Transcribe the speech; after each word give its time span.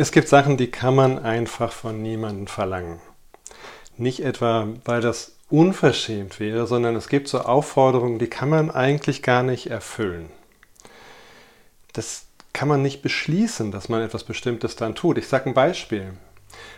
Es 0.00 0.12
gibt 0.12 0.28
Sachen, 0.28 0.56
die 0.56 0.70
kann 0.70 0.94
man 0.94 1.18
einfach 1.18 1.72
von 1.72 2.00
niemandem 2.00 2.46
verlangen. 2.46 3.00
Nicht 3.96 4.20
etwa, 4.20 4.68
weil 4.84 5.00
das 5.00 5.36
unverschämt 5.50 6.38
wäre, 6.38 6.68
sondern 6.68 6.94
es 6.94 7.08
gibt 7.08 7.26
so 7.26 7.40
Aufforderungen, 7.40 8.20
die 8.20 8.28
kann 8.28 8.48
man 8.48 8.70
eigentlich 8.70 9.24
gar 9.24 9.42
nicht 9.42 9.66
erfüllen. 9.66 10.30
Das 11.94 12.26
kann 12.52 12.68
man 12.68 12.80
nicht 12.80 13.02
beschließen, 13.02 13.72
dass 13.72 13.88
man 13.88 14.02
etwas 14.02 14.22
Bestimmtes 14.22 14.76
dann 14.76 14.94
tut. 14.94 15.18
Ich 15.18 15.26
sage 15.26 15.46
ein 15.46 15.54
Beispiel. 15.54 16.12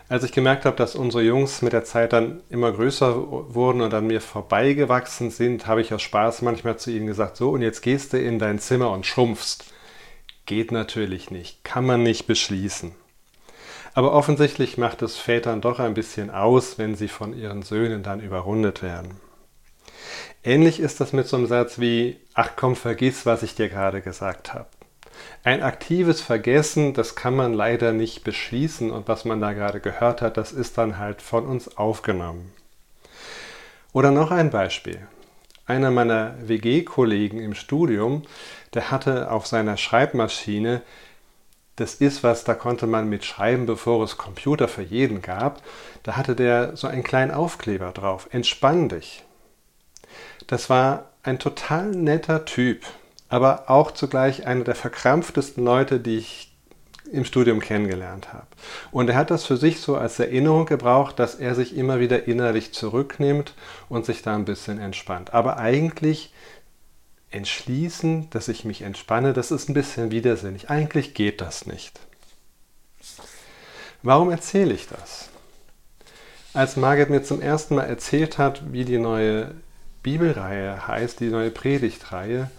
Als 0.08 0.24
ich 0.24 0.32
gemerkt 0.32 0.64
habe, 0.64 0.78
dass 0.78 0.96
unsere 0.96 1.22
Jungs 1.22 1.60
mit 1.60 1.74
der 1.74 1.84
Zeit 1.84 2.14
dann 2.14 2.40
immer 2.48 2.72
größer 2.72 3.54
wurden 3.54 3.82
und 3.82 3.92
an 3.92 4.06
mir 4.06 4.22
vorbeigewachsen 4.22 5.30
sind, 5.30 5.66
habe 5.66 5.82
ich 5.82 5.92
aus 5.92 6.00
Spaß 6.00 6.40
manchmal 6.40 6.78
zu 6.78 6.90
ihnen 6.90 7.06
gesagt, 7.06 7.36
so 7.36 7.50
und 7.50 7.60
jetzt 7.60 7.82
gehst 7.82 8.14
du 8.14 8.18
in 8.18 8.38
dein 8.38 8.58
Zimmer 8.58 8.90
und 8.90 9.04
schrumpfst. 9.04 9.66
Geht 10.46 10.72
natürlich 10.72 11.30
nicht, 11.30 11.64
kann 11.64 11.84
man 11.84 12.02
nicht 12.02 12.26
beschließen. 12.26 12.94
Aber 13.94 14.12
offensichtlich 14.12 14.78
macht 14.78 15.02
es 15.02 15.16
Vätern 15.16 15.60
doch 15.60 15.80
ein 15.80 15.94
bisschen 15.94 16.30
aus, 16.30 16.78
wenn 16.78 16.94
sie 16.94 17.08
von 17.08 17.36
ihren 17.36 17.62
Söhnen 17.62 18.02
dann 18.02 18.20
überrundet 18.20 18.82
werden. 18.82 19.20
Ähnlich 20.42 20.80
ist 20.80 21.00
das 21.00 21.12
mit 21.12 21.26
so 21.26 21.36
einem 21.36 21.46
Satz 21.46 21.78
wie, 21.78 22.18
ach 22.34 22.52
komm, 22.56 22.76
vergiss, 22.76 23.26
was 23.26 23.42
ich 23.42 23.54
dir 23.54 23.68
gerade 23.68 24.00
gesagt 24.00 24.54
habe. 24.54 24.68
Ein 25.44 25.62
aktives 25.62 26.20
Vergessen, 26.20 26.94
das 26.94 27.14
kann 27.14 27.34
man 27.34 27.52
leider 27.52 27.92
nicht 27.92 28.24
beschließen 28.24 28.90
und 28.90 29.08
was 29.08 29.24
man 29.24 29.40
da 29.40 29.52
gerade 29.52 29.80
gehört 29.80 30.22
hat, 30.22 30.36
das 30.36 30.52
ist 30.52 30.78
dann 30.78 30.98
halt 30.98 31.20
von 31.20 31.46
uns 31.46 31.76
aufgenommen. 31.76 32.52
Oder 33.92 34.12
noch 34.12 34.30
ein 34.30 34.50
Beispiel. 34.50 35.06
Einer 35.66 35.90
meiner 35.90 36.34
WG-Kollegen 36.40 37.38
im 37.38 37.54
Studium, 37.54 38.22
der 38.74 38.90
hatte 38.90 39.30
auf 39.30 39.46
seiner 39.46 39.76
Schreibmaschine 39.76 40.82
das 41.76 41.94
ist 41.94 42.22
was, 42.22 42.44
da 42.44 42.54
konnte 42.54 42.86
man 42.86 43.08
mit 43.08 43.24
schreiben, 43.24 43.66
bevor 43.66 44.02
es 44.04 44.16
Computer 44.16 44.68
für 44.68 44.82
jeden 44.82 45.22
gab. 45.22 45.62
Da 46.02 46.16
hatte 46.16 46.36
der 46.36 46.76
so 46.76 46.86
einen 46.86 47.02
kleinen 47.02 47.30
Aufkleber 47.30 47.92
drauf. 47.92 48.28
Entspann 48.32 48.88
dich. 48.88 49.24
Das 50.46 50.68
war 50.68 51.10
ein 51.22 51.38
total 51.38 51.90
netter 51.90 52.44
Typ, 52.44 52.82
aber 53.28 53.70
auch 53.70 53.92
zugleich 53.92 54.46
einer 54.46 54.64
der 54.64 54.74
verkrampftesten 54.74 55.64
Leute, 55.64 56.00
die 56.00 56.18
ich 56.18 56.50
im 57.12 57.24
Studium 57.24 57.60
kennengelernt 57.60 58.32
habe. 58.32 58.46
Und 58.92 59.08
er 59.08 59.16
hat 59.16 59.30
das 59.30 59.44
für 59.44 59.56
sich 59.56 59.80
so 59.80 59.96
als 59.96 60.18
Erinnerung 60.18 60.66
gebraucht, 60.66 61.18
dass 61.18 61.34
er 61.34 61.54
sich 61.54 61.76
immer 61.76 61.98
wieder 61.98 62.26
innerlich 62.26 62.72
zurücknimmt 62.72 63.54
und 63.88 64.06
sich 64.06 64.22
da 64.22 64.34
ein 64.34 64.44
bisschen 64.44 64.78
entspannt. 64.78 65.34
Aber 65.34 65.56
eigentlich 65.56 66.32
entschließen, 67.30 68.28
dass 68.30 68.48
ich 68.48 68.64
mich 68.64 68.82
entspanne, 68.82 69.32
das 69.32 69.50
ist 69.50 69.68
ein 69.68 69.74
bisschen 69.74 70.10
widersinnig. 70.10 70.70
Eigentlich 70.70 71.14
geht 71.14 71.40
das 71.40 71.66
nicht. 71.66 72.00
Warum 74.02 74.30
erzähle 74.30 74.74
ich 74.74 74.88
das? 74.88 75.28
Als 76.52 76.76
Margit 76.76 77.10
mir 77.10 77.22
zum 77.22 77.40
ersten 77.40 77.76
Mal 77.76 77.84
erzählt 77.84 78.38
hat, 78.38 78.72
wie 78.72 78.84
die 78.84 78.98
neue 78.98 79.54
Bibelreihe 80.02 80.88
heißt, 80.88 81.20
die 81.20 81.28
neue 81.28 81.50
Predigtreihe, 81.50 82.50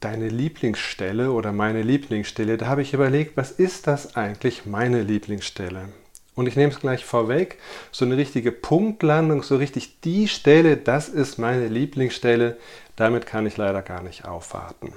deine 0.00 0.28
Lieblingsstelle 0.28 1.32
oder 1.32 1.52
meine 1.52 1.82
Lieblingsstelle, 1.82 2.56
da 2.56 2.66
habe 2.66 2.82
ich 2.82 2.94
überlegt, 2.94 3.36
was 3.36 3.50
ist 3.50 3.86
das 3.86 4.16
eigentlich 4.16 4.64
meine 4.64 5.02
Lieblingsstelle? 5.02 5.88
Und 6.34 6.46
ich 6.46 6.56
nehme 6.56 6.72
es 6.72 6.80
gleich 6.80 7.04
vorweg, 7.04 7.58
so 7.90 8.04
eine 8.04 8.16
richtige 8.16 8.52
Punktlandung, 8.52 9.42
so 9.42 9.56
richtig 9.56 10.00
die 10.00 10.28
Stelle, 10.28 10.78
das 10.78 11.08
ist 11.08 11.38
meine 11.38 11.68
Lieblingsstelle, 11.68 12.56
damit 12.96 13.26
kann 13.26 13.46
ich 13.46 13.56
leider 13.56 13.82
gar 13.82 14.02
nicht 14.02 14.24
aufwarten. 14.24 14.94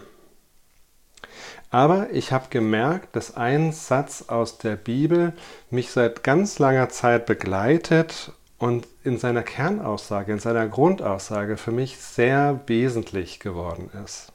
Aber 1.71 2.09
ich 2.11 2.31
habe 2.31 2.45
gemerkt, 2.49 3.15
dass 3.17 3.35
ein 3.35 3.73
Satz 3.73 4.25
aus 4.27 4.59
der 4.59 4.77
Bibel 4.77 5.33
mich 5.69 5.91
seit 5.91 6.23
ganz 6.23 6.57
langer 6.57 6.87
Zeit 6.87 7.25
begleitet 7.25 8.31
und 8.57 8.87
in 9.03 9.17
seiner 9.17 9.43
Kernaussage, 9.43 10.31
in 10.31 10.39
seiner 10.39 10.67
Grundaussage 10.67 11.57
für 11.57 11.71
mich 11.71 11.97
sehr 11.97 12.61
wesentlich 12.67 13.41
geworden 13.41 13.89
ist. 14.05 14.31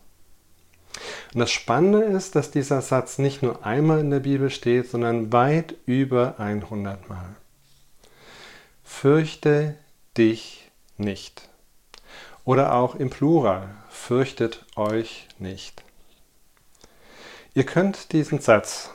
Und 1.32 1.40
das 1.40 1.50
Spannende 1.50 2.02
ist, 2.02 2.34
dass 2.34 2.50
dieser 2.50 2.82
Satz 2.82 3.18
nicht 3.18 3.42
nur 3.42 3.64
einmal 3.64 4.00
in 4.00 4.10
der 4.10 4.20
Bibel 4.20 4.50
steht, 4.50 4.90
sondern 4.90 5.32
weit 5.32 5.74
über 5.86 6.38
100 6.38 7.08
Mal. 7.08 7.36
Fürchte 8.82 9.76
dich 10.16 10.70
nicht. 10.96 11.48
Oder 12.44 12.74
auch 12.74 12.96
im 12.96 13.10
Plural, 13.10 13.70
fürchtet 13.88 14.64
euch 14.74 15.28
nicht. 15.38 15.84
Ihr 17.54 17.64
könnt 17.64 18.12
diesen 18.12 18.40
Satz 18.40 18.90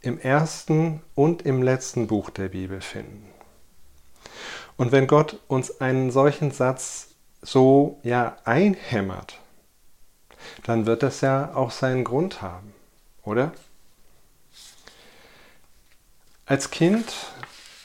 im 0.00 0.18
ersten 0.18 1.02
und 1.14 1.42
im 1.42 1.62
letzten 1.62 2.06
Buch 2.06 2.30
der 2.30 2.48
Bibel 2.48 2.80
finden. 2.80 3.28
Und 4.76 4.92
wenn 4.92 5.06
Gott 5.06 5.38
uns 5.48 5.80
einen 5.80 6.10
solchen 6.10 6.50
Satz 6.50 7.08
so 7.40 8.00
ja 8.02 8.36
einhämmert, 8.44 9.38
dann 10.64 10.86
wird 10.86 11.02
das 11.02 11.20
ja 11.20 11.54
auch 11.54 11.70
seinen 11.70 12.04
Grund 12.04 12.42
haben, 12.42 12.72
oder? 13.24 13.52
Als 16.46 16.70
Kind, 16.70 17.12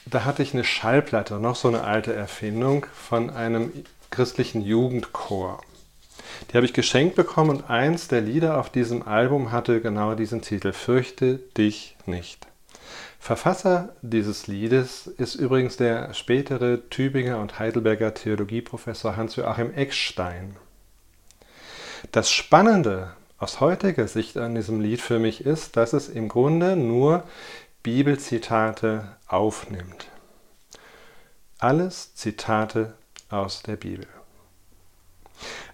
da 0.05 0.25
hatte 0.25 0.43
ich 0.43 0.53
eine 0.53 0.63
Schallplatte, 0.63 1.35
noch 1.35 1.55
so 1.55 1.67
eine 1.67 1.83
alte 1.83 2.13
Erfindung 2.13 2.85
von 2.93 3.29
einem 3.29 3.71
christlichen 4.09 4.61
Jugendchor. 4.61 5.61
Die 6.49 6.55
habe 6.55 6.65
ich 6.65 6.73
geschenkt 6.73 7.15
bekommen 7.15 7.49
und 7.49 7.69
eins 7.69 8.07
der 8.07 8.21
Lieder 8.21 8.59
auf 8.59 8.69
diesem 8.69 9.07
Album 9.07 9.51
hatte 9.51 9.81
genau 9.81 10.15
diesen 10.15 10.41
Titel 10.41 10.73
Fürchte 10.73 11.39
dich 11.57 11.95
nicht. 12.05 12.47
Verfasser 13.19 13.95
dieses 14.01 14.47
Liedes 14.47 15.07
ist 15.07 15.35
übrigens 15.35 15.77
der 15.77 16.13
spätere 16.13 16.89
Tübinger 16.89 17.39
und 17.39 17.59
Heidelberger 17.59 18.13
Theologieprofessor 18.13 19.17
Hans-Joachim 19.17 19.73
Eckstein. 19.73 20.55
Das 22.11 22.31
Spannende 22.31 23.13
aus 23.37 23.59
heutiger 23.59 24.07
Sicht 24.07 24.37
an 24.37 24.55
diesem 24.55 24.81
Lied 24.81 25.01
für 25.01 25.19
mich 25.19 25.45
ist, 25.45 25.77
dass 25.77 25.93
es 25.93 26.09
im 26.09 26.27
Grunde 26.27 26.75
nur 26.75 27.23
Bibelzitate 27.83 29.15
aufnimmt. 29.27 30.07
Alles 31.59 32.15
Zitate 32.15 32.95
aus 33.29 33.63
der 33.63 33.75
Bibel. 33.75 34.07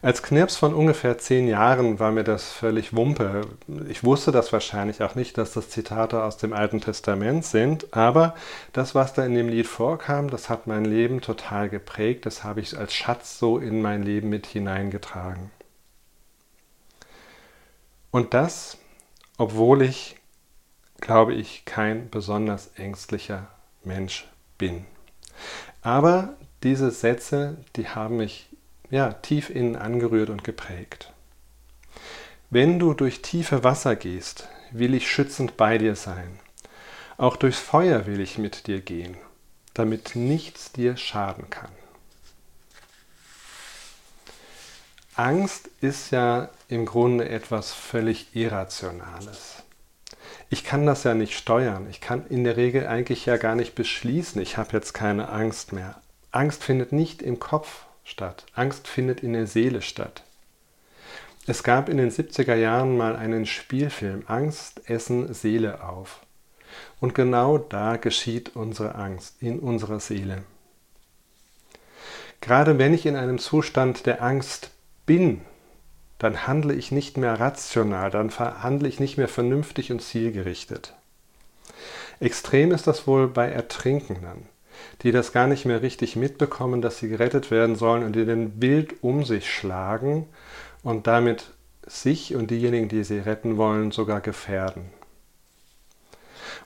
Als 0.01 0.21
Knirps 0.21 0.57
von 0.57 0.73
ungefähr 0.73 1.17
zehn 1.17 1.47
Jahren 1.47 1.97
war 1.97 2.11
mir 2.11 2.25
das 2.25 2.51
völlig 2.51 2.93
Wumpe. 2.93 3.47
Ich 3.87 4.03
wusste 4.03 4.33
das 4.33 4.51
wahrscheinlich 4.51 5.01
auch 5.01 5.15
nicht, 5.15 5.37
dass 5.37 5.53
das 5.53 5.69
Zitate 5.69 6.21
aus 6.23 6.35
dem 6.35 6.51
Alten 6.51 6.81
Testament 6.81 7.45
sind, 7.45 7.93
aber 7.95 8.35
das, 8.73 8.95
was 8.95 9.13
da 9.13 9.25
in 9.25 9.33
dem 9.33 9.47
Lied 9.47 9.67
vorkam, 9.67 10.29
das 10.29 10.49
hat 10.49 10.67
mein 10.67 10.83
Leben 10.83 11.21
total 11.21 11.69
geprägt. 11.69 12.25
Das 12.25 12.43
habe 12.43 12.59
ich 12.59 12.77
als 12.77 12.93
Schatz 12.93 13.39
so 13.39 13.57
in 13.57 13.81
mein 13.81 14.03
Leben 14.03 14.27
mit 14.27 14.45
hineingetragen. 14.45 15.51
Und 18.13 18.35
das, 18.35 18.77
obwohl 19.39 19.81
ich, 19.81 20.17
glaube 21.01 21.33
ich, 21.33 21.65
kein 21.65 22.11
besonders 22.11 22.67
ängstlicher 22.75 23.47
Mensch 23.83 24.27
bin. 24.59 24.85
Aber 25.81 26.35
diese 26.61 26.91
Sätze, 26.91 27.57
die 27.75 27.89
haben 27.89 28.17
mich 28.17 28.49
ja, 28.91 29.13
tief 29.13 29.49
innen 29.49 29.75
angerührt 29.75 30.29
und 30.29 30.43
geprägt. 30.43 31.11
Wenn 32.51 32.77
du 32.77 32.93
durch 32.93 33.23
tiefe 33.23 33.63
Wasser 33.63 33.95
gehst, 33.95 34.47
will 34.69 34.93
ich 34.93 35.09
schützend 35.09 35.57
bei 35.57 35.79
dir 35.79 35.95
sein. 35.95 36.39
Auch 37.17 37.35
durchs 37.35 37.59
Feuer 37.59 38.05
will 38.05 38.19
ich 38.19 38.37
mit 38.37 38.67
dir 38.67 38.79
gehen, 38.81 39.17
damit 39.73 40.15
nichts 40.15 40.71
dir 40.71 40.97
schaden 40.97 41.49
kann. 41.49 41.71
Angst 45.15 45.69
ist 45.79 46.09
ja 46.09 46.49
im 46.69 46.87
Grunde 46.87 47.29
etwas 47.29 47.71
völlig 47.71 48.35
Irrationales. 48.35 49.61
Ich 50.49 50.63
kann 50.63 50.87
das 50.87 51.03
ja 51.03 51.13
nicht 51.13 51.37
steuern. 51.37 51.87
Ich 51.91 52.01
kann 52.01 52.25
in 52.27 52.43
der 52.43 52.57
Regel 52.57 52.87
eigentlich 52.87 53.27
ja 53.27 53.37
gar 53.37 53.53
nicht 53.53 53.75
beschließen, 53.75 54.41
ich 54.41 54.57
habe 54.57 54.71
jetzt 54.73 54.93
keine 54.93 55.29
Angst 55.29 55.71
mehr. 55.71 56.01
Angst 56.31 56.63
findet 56.63 56.91
nicht 56.91 57.21
im 57.21 57.39
Kopf 57.39 57.85
statt. 58.03 58.45
Angst 58.55 58.87
findet 58.87 59.21
in 59.21 59.33
der 59.33 59.45
Seele 59.45 59.83
statt. 59.83 60.23
Es 61.45 61.61
gab 61.61 61.89
in 61.89 61.97
den 61.97 62.09
70er 62.09 62.55
Jahren 62.55 62.97
mal 62.97 63.15
einen 63.15 63.45
Spielfilm 63.45 64.23
Angst, 64.25 64.89
Essen, 64.89 65.31
Seele 65.31 65.83
auf. 65.83 66.21
Und 66.99 67.13
genau 67.13 67.59
da 67.59 67.97
geschieht 67.97 68.55
unsere 68.55 68.95
Angst, 68.95 69.35
in 69.41 69.59
unserer 69.59 69.99
Seele. 69.99 70.41
Gerade 72.41 72.79
wenn 72.79 72.95
ich 72.95 73.05
in 73.05 73.15
einem 73.15 73.37
Zustand 73.37 74.05
der 74.05 74.23
Angst 74.23 74.71
bin, 75.05 75.41
dann 76.19 76.47
handle 76.47 76.73
ich 76.73 76.91
nicht 76.91 77.17
mehr 77.17 77.39
rational, 77.39 78.11
dann 78.11 78.31
handle 78.37 78.87
ich 78.87 78.99
nicht 78.99 79.17
mehr 79.17 79.27
vernünftig 79.27 79.91
und 79.91 80.01
zielgerichtet. 80.01 80.93
Extrem 82.19 82.71
ist 82.71 82.87
das 82.87 83.07
wohl 83.07 83.27
bei 83.27 83.49
Ertrinkenden 83.49 84.47
die 85.01 85.11
das 85.11 85.31
gar 85.31 85.47
nicht 85.47 85.65
mehr 85.65 85.81
richtig 85.81 86.15
mitbekommen, 86.15 86.81
dass 86.81 86.99
sie 86.99 87.09
gerettet 87.09 87.51
werden 87.51 87.75
sollen 87.75 88.03
und 88.03 88.15
die 88.15 88.25
den 88.25 88.61
wild 88.61 89.03
um 89.03 89.23
sich 89.23 89.53
schlagen 89.53 90.27
und 90.83 91.07
damit 91.07 91.51
sich 91.85 92.35
und 92.35 92.51
diejenigen, 92.51 92.87
die 92.87 93.03
sie 93.03 93.19
retten 93.19 93.57
wollen, 93.57 93.91
sogar 93.91 94.21
gefährden. 94.21 94.85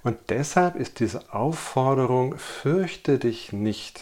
Und 0.04 0.18
deshalb 0.30 0.76
ist 0.76 1.00
diese 1.00 1.34
Aufforderung, 1.34 2.38
fürchte 2.38 3.18
dich 3.18 3.52
nicht, 3.52 4.02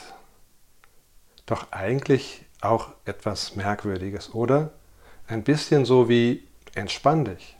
doch 1.45 1.71
eigentlich 1.71 2.44
auch 2.69 2.89
etwas 3.05 3.55
Merkwürdiges, 3.55 4.33
oder? 4.33 4.71
Ein 5.27 5.43
bisschen 5.43 5.85
so 5.85 6.09
wie 6.09 6.43
entspann 6.75 7.25
dich. 7.25 7.55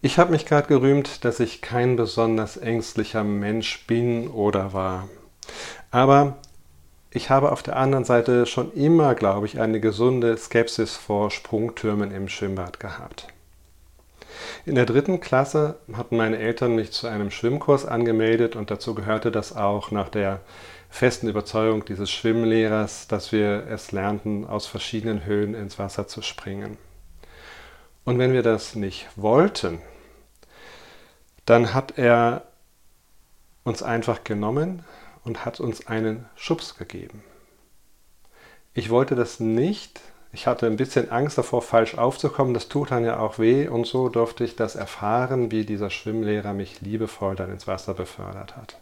Ich 0.00 0.18
habe 0.18 0.30
mich 0.30 0.46
gerade 0.46 0.68
gerühmt, 0.68 1.24
dass 1.24 1.40
ich 1.40 1.60
kein 1.60 1.96
besonders 1.96 2.56
ängstlicher 2.56 3.24
Mensch 3.24 3.84
bin 3.86 4.28
oder 4.28 4.72
war. 4.72 5.08
Aber 5.90 6.36
ich 7.10 7.30
habe 7.30 7.50
auf 7.50 7.62
der 7.62 7.76
anderen 7.76 8.04
Seite 8.04 8.46
schon 8.46 8.72
immer, 8.74 9.14
glaube 9.14 9.46
ich, 9.46 9.58
eine 9.58 9.80
gesunde 9.80 10.36
Skepsis 10.36 10.94
vor 10.94 11.30
Sprungtürmen 11.30 12.12
im 12.12 12.28
Schwimmbad 12.28 12.78
gehabt. 12.78 13.26
In 14.66 14.74
der 14.74 14.86
dritten 14.86 15.18
Klasse 15.18 15.78
hatten 15.94 16.16
meine 16.16 16.38
Eltern 16.38 16.74
mich 16.74 16.92
zu 16.92 17.06
einem 17.06 17.30
Schwimmkurs 17.30 17.86
angemeldet 17.86 18.54
und 18.54 18.70
dazu 18.70 18.94
gehörte 18.94 19.32
das 19.32 19.56
auch 19.56 19.90
nach 19.90 20.10
der 20.10 20.40
festen 20.88 21.28
Überzeugung 21.28 21.84
dieses 21.84 22.10
Schwimmlehrers, 22.10 23.08
dass 23.08 23.32
wir 23.32 23.66
es 23.68 23.92
lernten, 23.92 24.46
aus 24.46 24.66
verschiedenen 24.66 25.24
Höhen 25.24 25.54
ins 25.54 25.78
Wasser 25.78 26.08
zu 26.08 26.22
springen. 26.22 26.76
Und 28.04 28.18
wenn 28.18 28.32
wir 28.32 28.42
das 28.42 28.74
nicht 28.74 29.06
wollten, 29.16 29.80
dann 31.44 31.74
hat 31.74 31.98
er 31.98 32.42
uns 33.64 33.82
einfach 33.82 34.24
genommen 34.24 34.84
und 35.24 35.44
hat 35.44 35.60
uns 35.60 35.86
einen 35.86 36.26
Schubs 36.34 36.76
gegeben. 36.76 37.22
Ich 38.74 38.90
wollte 38.90 39.14
das 39.14 39.40
nicht. 39.40 40.00
Ich 40.32 40.46
hatte 40.46 40.66
ein 40.66 40.76
bisschen 40.76 41.10
Angst 41.10 41.36
davor, 41.36 41.62
falsch 41.62 41.96
aufzukommen. 41.96 42.54
Das 42.54 42.68
tut 42.68 42.90
dann 42.90 43.04
ja 43.04 43.18
auch 43.18 43.38
weh. 43.38 43.68
Und 43.68 43.86
so 43.86 44.08
durfte 44.08 44.44
ich 44.44 44.56
das 44.56 44.76
erfahren, 44.76 45.50
wie 45.50 45.64
dieser 45.64 45.90
Schwimmlehrer 45.90 46.54
mich 46.54 46.80
liebevoll 46.80 47.34
dann 47.34 47.50
ins 47.50 47.66
Wasser 47.66 47.94
befördert 47.94 48.56
hat. 48.56 48.78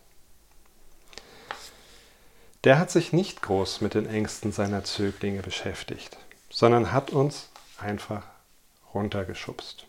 Der 2.66 2.80
hat 2.80 2.90
sich 2.90 3.12
nicht 3.12 3.42
groß 3.42 3.80
mit 3.80 3.94
den 3.94 4.06
Ängsten 4.06 4.50
seiner 4.50 4.82
Zöglinge 4.82 5.40
beschäftigt, 5.40 6.16
sondern 6.50 6.90
hat 6.90 7.10
uns 7.10 7.48
einfach 7.78 8.24
runtergeschubst. 8.92 9.86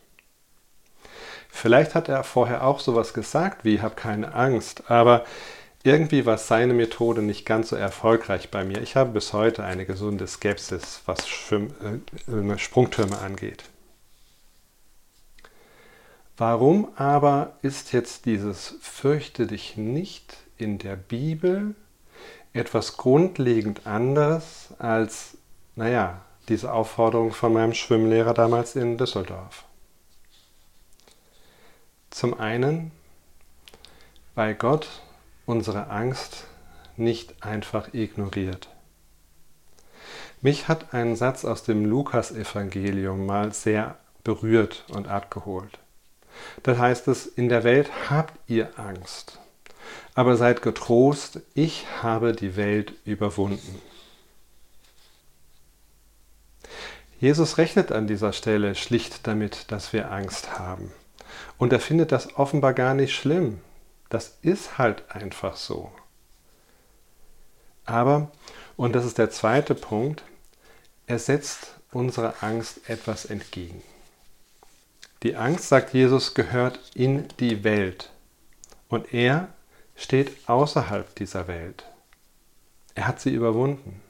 Vielleicht 1.49 1.95
hat 1.95 2.07
er 2.07 2.23
vorher 2.23 2.63
auch 2.63 2.79
sowas 2.79 3.15
gesagt 3.15 3.65
wie, 3.65 3.81
hab 3.81 3.97
keine 3.97 4.35
Angst, 4.35 4.91
aber 4.91 5.25
irgendwie 5.81 6.27
war 6.27 6.37
seine 6.37 6.75
Methode 6.75 7.23
nicht 7.23 7.47
ganz 7.47 7.69
so 7.69 7.75
erfolgreich 7.75 8.51
bei 8.51 8.63
mir. 8.63 8.79
Ich 8.83 8.95
habe 8.95 9.09
bis 9.09 9.33
heute 9.33 9.63
eine 9.63 9.87
gesunde 9.87 10.27
Skepsis, 10.27 11.01
was 11.07 11.27
Schwimm 11.27 11.73
äh, 12.27 12.57
Sprungtürme 12.59 13.17
angeht. 13.17 13.63
Warum 16.37 16.89
aber 16.95 17.57
ist 17.63 17.91
jetzt 17.91 18.27
dieses 18.27 18.75
Fürchte 18.81 19.47
dich 19.47 19.77
nicht 19.77 20.37
in 20.59 20.77
der 20.77 20.95
Bibel 20.95 21.73
etwas 22.53 22.97
grundlegend 22.97 23.85
anderes 23.85 24.73
als, 24.79 25.37
naja, 25.75 26.21
diese 26.49 26.71
Aufforderung 26.71 27.31
von 27.31 27.53
meinem 27.53 27.73
Schwimmlehrer 27.73 28.33
damals 28.33 28.75
in 28.75 28.97
Düsseldorf? 28.97 29.65
Zum 32.09 32.39
einen, 32.39 32.91
weil 34.35 34.55
Gott 34.55 34.87
unsere 35.45 35.89
Angst 35.89 36.45
nicht 36.95 37.43
einfach 37.43 37.93
ignoriert. 37.93 38.69
Mich 40.41 40.67
hat 40.67 40.93
ein 40.93 41.15
Satz 41.15 41.45
aus 41.45 41.63
dem 41.63 41.85
Lukas-Evangelium 41.85 43.25
mal 43.25 43.53
sehr 43.53 43.97
berührt 44.23 44.83
und 44.89 45.07
abgeholt. 45.07 45.79
Da 46.63 46.77
heißt 46.77 47.07
es, 47.07 47.25
in 47.25 47.49
der 47.49 47.63
Welt 47.63 47.89
habt 48.09 48.33
ihr 48.47 48.77
Angst, 48.77 49.39
aber 50.13 50.37
seid 50.37 50.61
getrost, 50.61 51.41
ich 51.53 51.85
habe 52.01 52.33
die 52.33 52.55
Welt 52.55 52.93
überwunden. 53.05 53.81
Jesus 57.19 57.57
rechnet 57.57 57.91
an 57.91 58.07
dieser 58.07 58.31
Stelle 58.31 58.75
schlicht 58.75 59.25
damit, 59.25 59.71
dass 59.71 59.91
wir 59.91 60.11
Angst 60.11 60.59
haben. 60.59 60.91
Und 61.57 61.73
er 61.73 61.79
findet 61.79 62.11
das 62.11 62.35
offenbar 62.35 62.73
gar 62.73 62.93
nicht 62.93 63.15
schlimm. 63.15 63.59
Das 64.09 64.37
ist 64.41 64.77
halt 64.77 65.03
einfach 65.09 65.55
so. 65.55 65.91
Aber, 67.85 68.31
und 68.75 68.93
das 68.93 69.05
ist 69.05 69.17
der 69.17 69.31
zweite 69.31 69.73
Punkt, 69.73 70.23
er 71.07 71.19
setzt 71.19 71.75
unserer 71.91 72.35
Angst 72.41 72.89
etwas 72.89 73.25
entgegen. 73.25 73.81
Die 75.23 75.35
Angst, 75.35 75.69
sagt 75.69 75.93
Jesus, 75.93 76.35
gehört 76.35 76.79
in 76.93 77.27
die 77.39 77.63
Welt. 77.63 78.11
Und 78.89 79.13
er 79.13 79.47
steht 79.97 80.47
außerhalb 80.47 81.13
dieser 81.15 81.47
Welt. 81.47 81.83
Er 82.95 83.07
hat 83.07 83.19
sie 83.19 83.33
überwunden. 83.33 84.01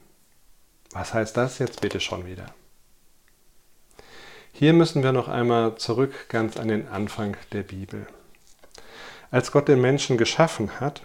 Was 0.92 1.12
heißt 1.12 1.36
das 1.36 1.58
jetzt 1.58 1.80
bitte 1.80 1.98
schon 1.98 2.26
wieder? 2.26 2.46
Hier 4.52 4.72
müssen 4.72 5.02
wir 5.02 5.12
noch 5.12 5.28
einmal 5.28 5.76
zurück 5.76 6.28
ganz 6.28 6.56
an 6.56 6.68
den 6.68 6.88
Anfang 6.88 7.36
der 7.52 7.62
Bibel. 7.62 8.06
Als 9.30 9.52
Gott 9.52 9.68
den 9.68 9.80
Menschen 9.80 10.16
geschaffen 10.16 10.80
hat, 10.80 11.02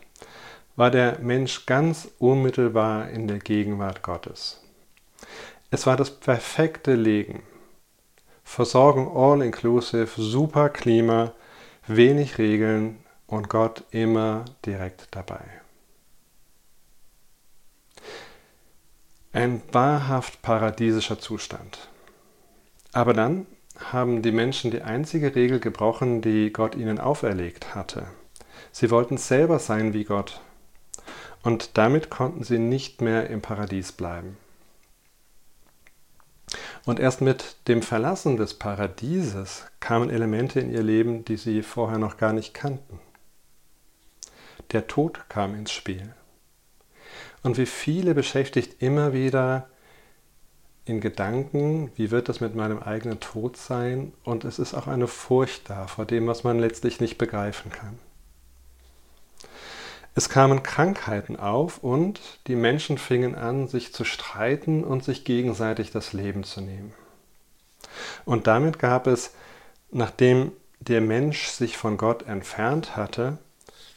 war 0.76 0.90
der 0.90 1.20
Mensch 1.20 1.66
ganz 1.66 2.08
unmittelbar 2.20 3.10
in 3.10 3.28
der 3.28 3.40
Gegenwart 3.40 4.02
Gottes. 4.02 4.62
Es 5.72 5.86
war 5.86 5.98
das 5.98 6.12
perfekte 6.12 6.96
Leben. 6.96 7.44
Versorgung 8.44 9.16
all 9.16 9.42
inclusive, 9.42 10.10
super 10.22 10.70
Klima, 10.70 11.34
wenig 11.88 12.38
Regeln 12.38 13.03
und 13.34 13.50
Gott 13.50 13.84
immer 13.90 14.46
direkt 14.66 15.08
dabei. 15.12 15.42
Ein 19.32 19.64
wahrhaft 19.72 20.44
paradiesischer 20.44 21.18
Zustand. 21.18 21.90
Aber 22.92 23.14
dann 23.14 23.48
haben 23.80 24.22
die 24.22 24.32
Menschen 24.32 24.70
die 24.70 24.84
einzige 24.84 25.36
Regel 25.36 25.60
gebrochen, 25.60 26.22
die 26.22 26.54
Gott 26.54 26.76
ihnen 26.76 27.00
auferlegt 27.00 27.74
hatte. 27.74 28.06
Sie 28.72 28.92
wollten 28.92 29.18
selber 29.18 29.58
sein 29.58 29.94
wie 29.94 30.04
Gott. 30.04 30.40
Und 31.42 31.78
damit 31.80 32.12
konnten 32.12 32.44
sie 32.44 32.60
nicht 32.60 33.02
mehr 33.02 33.32
im 33.32 33.42
Paradies 33.42 33.92
bleiben. 33.92 34.38
Und 36.86 37.00
erst 37.00 37.22
mit 37.22 37.56
dem 37.68 37.82
Verlassen 37.82 38.38
des 38.38 38.54
Paradieses 38.54 39.66
kamen 39.80 40.12
Elemente 40.12 40.60
in 40.60 40.72
ihr 40.72 40.84
Leben, 40.84 41.26
die 41.26 41.38
sie 41.38 41.64
vorher 41.64 41.98
noch 41.98 42.18
gar 42.18 42.34
nicht 42.34 42.54
kannten. 42.54 43.00
Der 44.72 44.88
Tod 44.88 45.30
kam 45.30 45.56
ins 45.56 45.72
Spiel. 45.72 46.14
Und 47.44 47.58
wie 47.58 47.66
viele 47.66 48.14
beschäftigt 48.14 48.82
immer 48.82 49.14
wieder 49.14 49.68
in 50.86 51.00
Gedanken, 51.00 51.92
wie 51.96 52.12
wird 52.12 52.30
das 52.30 52.42
mit 52.42 52.56
meinem 52.56 52.80
eigenen 52.80 53.20
Tod 53.20 53.58
sein? 53.58 54.14
Und 54.24 54.44
es 54.44 54.60
ist 54.60 54.74
auch 54.74 54.88
eine 54.88 55.08
Furcht 55.08 55.70
da 55.70 55.88
vor 55.88 56.06
dem, 56.06 56.28
was 56.28 56.44
man 56.44 56.60
letztlich 56.60 57.00
nicht 57.00 57.18
begreifen 57.18 57.72
kann. 57.72 58.00
Es 60.16 60.30
kamen 60.30 60.62
Krankheiten 60.62 61.38
auf 61.38 61.80
und 61.80 62.20
die 62.48 62.56
Menschen 62.56 62.98
fingen 62.98 63.34
an, 63.34 63.68
sich 63.68 63.94
zu 63.94 64.04
streiten 64.04 64.84
und 64.84 65.04
sich 65.04 65.26
gegenseitig 65.26 65.92
das 65.92 66.14
Leben 66.14 66.44
zu 66.44 66.62
nehmen. 66.62 66.94
Und 68.26 68.48
damit 68.48 68.78
gab 68.78 69.08
es, 69.08 69.34
nachdem 69.92 70.52
der 70.80 71.02
Mensch 71.02 71.48
sich 71.48 71.78
von 71.78 71.98
Gott 71.98 72.28
entfernt 72.28 72.96
hatte, 72.96 73.40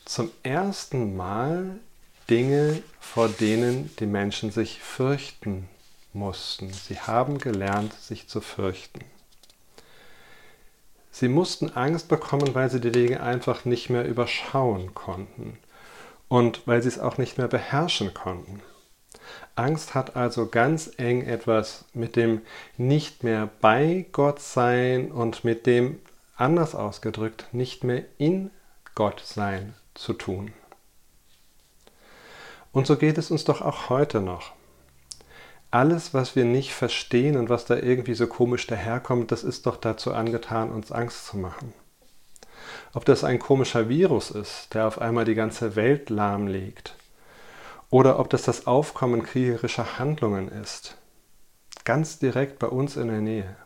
zum 0.07 0.31
ersten 0.45 1.17
Mal 1.17 1.81
Dinge, 2.31 2.83
vor 3.01 3.29
denen 3.29 3.95
die 3.99 4.07
Menschen 4.07 4.51
sich 4.53 4.81
fürchten 4.81 5.69
mussten. 6.13 6.73
Sie 6.73 6.99
haben 7.01 7.39
gelernt, 7.39 7.93
sich 7.93 8.29
zu 8.29 8.41
fürchten. 8.41 9.01
Sie 11.11 11.29
mussten 11.29 11.71
Angst 11.71 12.09
bekommen, 12.09 12.55
weil 12.55 12.71
sie 12.71 12.81
die 12.81 12.95
Wege 12.95 13.21
einfach 13.21 13.65
nicht 13.65 13.91
mehr 13.91 14.07
überschauen 14.07 14.95
konnten 14.95 15.59
und 16.29 16.67
weil 16.67 16.83
sie 16.83 16.89
es 16.89 17.01
auch 17.01 17.19
nicht 17.19 17.37
mehr 17.37 17.49
beherrschen 17.49 18.15
konnten. 18.15 18.63
Angst 19.57 19.95
hat 19.95 20.15
also 20.15 20.47
ganz 20.47 20.91
eng 20.99 21.23
etwas 21.23 21.85
mit 21.95 22.15
dem 22.15 22.43
nicht 22.77 23.25
mehr 23.25 23.49
bei 23.61 24.07
Gott 24.13 24.41
sein 24.41 25.11
und 25.11 25.43
mit 25.43 25.67
dem, 25.67 25.99
anders 26.37 26.77
ausgedrückt, 26.77 27.47
nicht 27.53 27.83
mehr 27.83 28.05
in 28.19 28.51
Gott 28.95 29.23
sein 29.25 29.75
zu 29.97 30.12
tun. 30.12 30.53
Und 32.73 32.87
so 32.87 32.97
geht 32.97 33.19
es 33.19 33.31
uns 33.31 33.45
doch 33.45 33.62
auch 33.62 33.88
heute 33.88 34.21
noch 34.21 34.53
alles, 35.71 36.15
was 36.15 36.37
wir 36.37 36.45
nicht 36.45 36.73
verstehen 36.73 37.37
und 37.37 37.49
was 37.49 37.67
da 37.67 37.76
irgendwie 37.76 38.15
so 38.15 38.26
komisch 38.26 38.67
daherkommt, 38.67 39.33
das 39.33 39.45
ist 39.45 39.67
doch 39.67 39.76
dazu 39.76 40.12
angetan, 40.12 40.71
uns 40.71 40.93
Angst 40.93 41.26
zu 41.26 41.37
machen. 41.37 41.73
Ob 42.95 43.05
das 43.05 43.25
ein 43.25 43.38
komischer 43.38 43.88
Virus 43.88 44.31
ist, 44.31 44.75
der 44.75 44.87
auf 44.87 45.00
einmal 45.00 45.25
die 45.25 45.35
ganze 45.35 45.76
Welt 45.76 46.09
lahmlegt, 46.09 46.97
oder 47.91 48.19
ob 48.19 48.31
das 48.31 48.43
das 48.43 48.67
Aufkommen 48.67 49.23
kriegerischer 49.23 49.99
Handlungen 49.99 50.49
ist, 50.49 50.97
ganz 51.85 52.19
direkt 52.19 52.59
bei 52.59 52.69
uns 52.69 52.97
in 52.97 53.09
der 53.09 53.21
Nähe. 53.21 53.57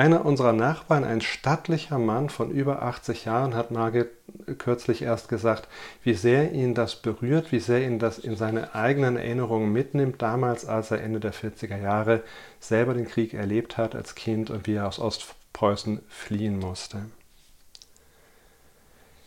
Einer 0.00 0.24
unserer 0.24 0.54
Nachbarn, 0.54 1.04
ein 1.04 1.20
stattlicher 1.20 1.98
Mann 1.98 2.30
von 2.30 2.50
über 2.50 2.80
80 2.80 3.26
Jahren, 3.26 3.54
hat 3.54 3.70
Margit 3.70 4.08
kürzlich 4.56 5.02
erst 5.02 5.28
gesagt, 5.28 5.68
wie 6.02 6.14
sehr 6.14 6.52
ihn 6.52 6.74
das 6.74 6.96
berührt, 6.96 7.52
wie 7.52 7.60
sehr 7.60 7.86
ihn 7.86 7.98
das 7.98 8.18
in 8.18 8.34
seine 8.34 8.74
eigenen 8.74 9.18
Erinnerungen 9.18 9.70
mitnimmt, 9.70 10.22
damals, 10.22 10.64
als 10.64 10.90
er 10.90 11.02
Ende 11.02 11.20
der 11.20 11.34
40er 11.34 11.76
Jahre 11.76 12.22
selber 12.60 12.94
den 12.94 13.06
Krieg 13.06 13.34
erlebt 13.34 13.76
hat 13.76 13.94
als 13.94 14.14
Kind 14.14 14.48
und 14.48 14.66
wie 14.66 14.76
er 14.76 14.88
aus 14.88 14.98
Ostpreußen 14.98 16.00
fliehen 16.08 16.58
musste. 16.58 17.02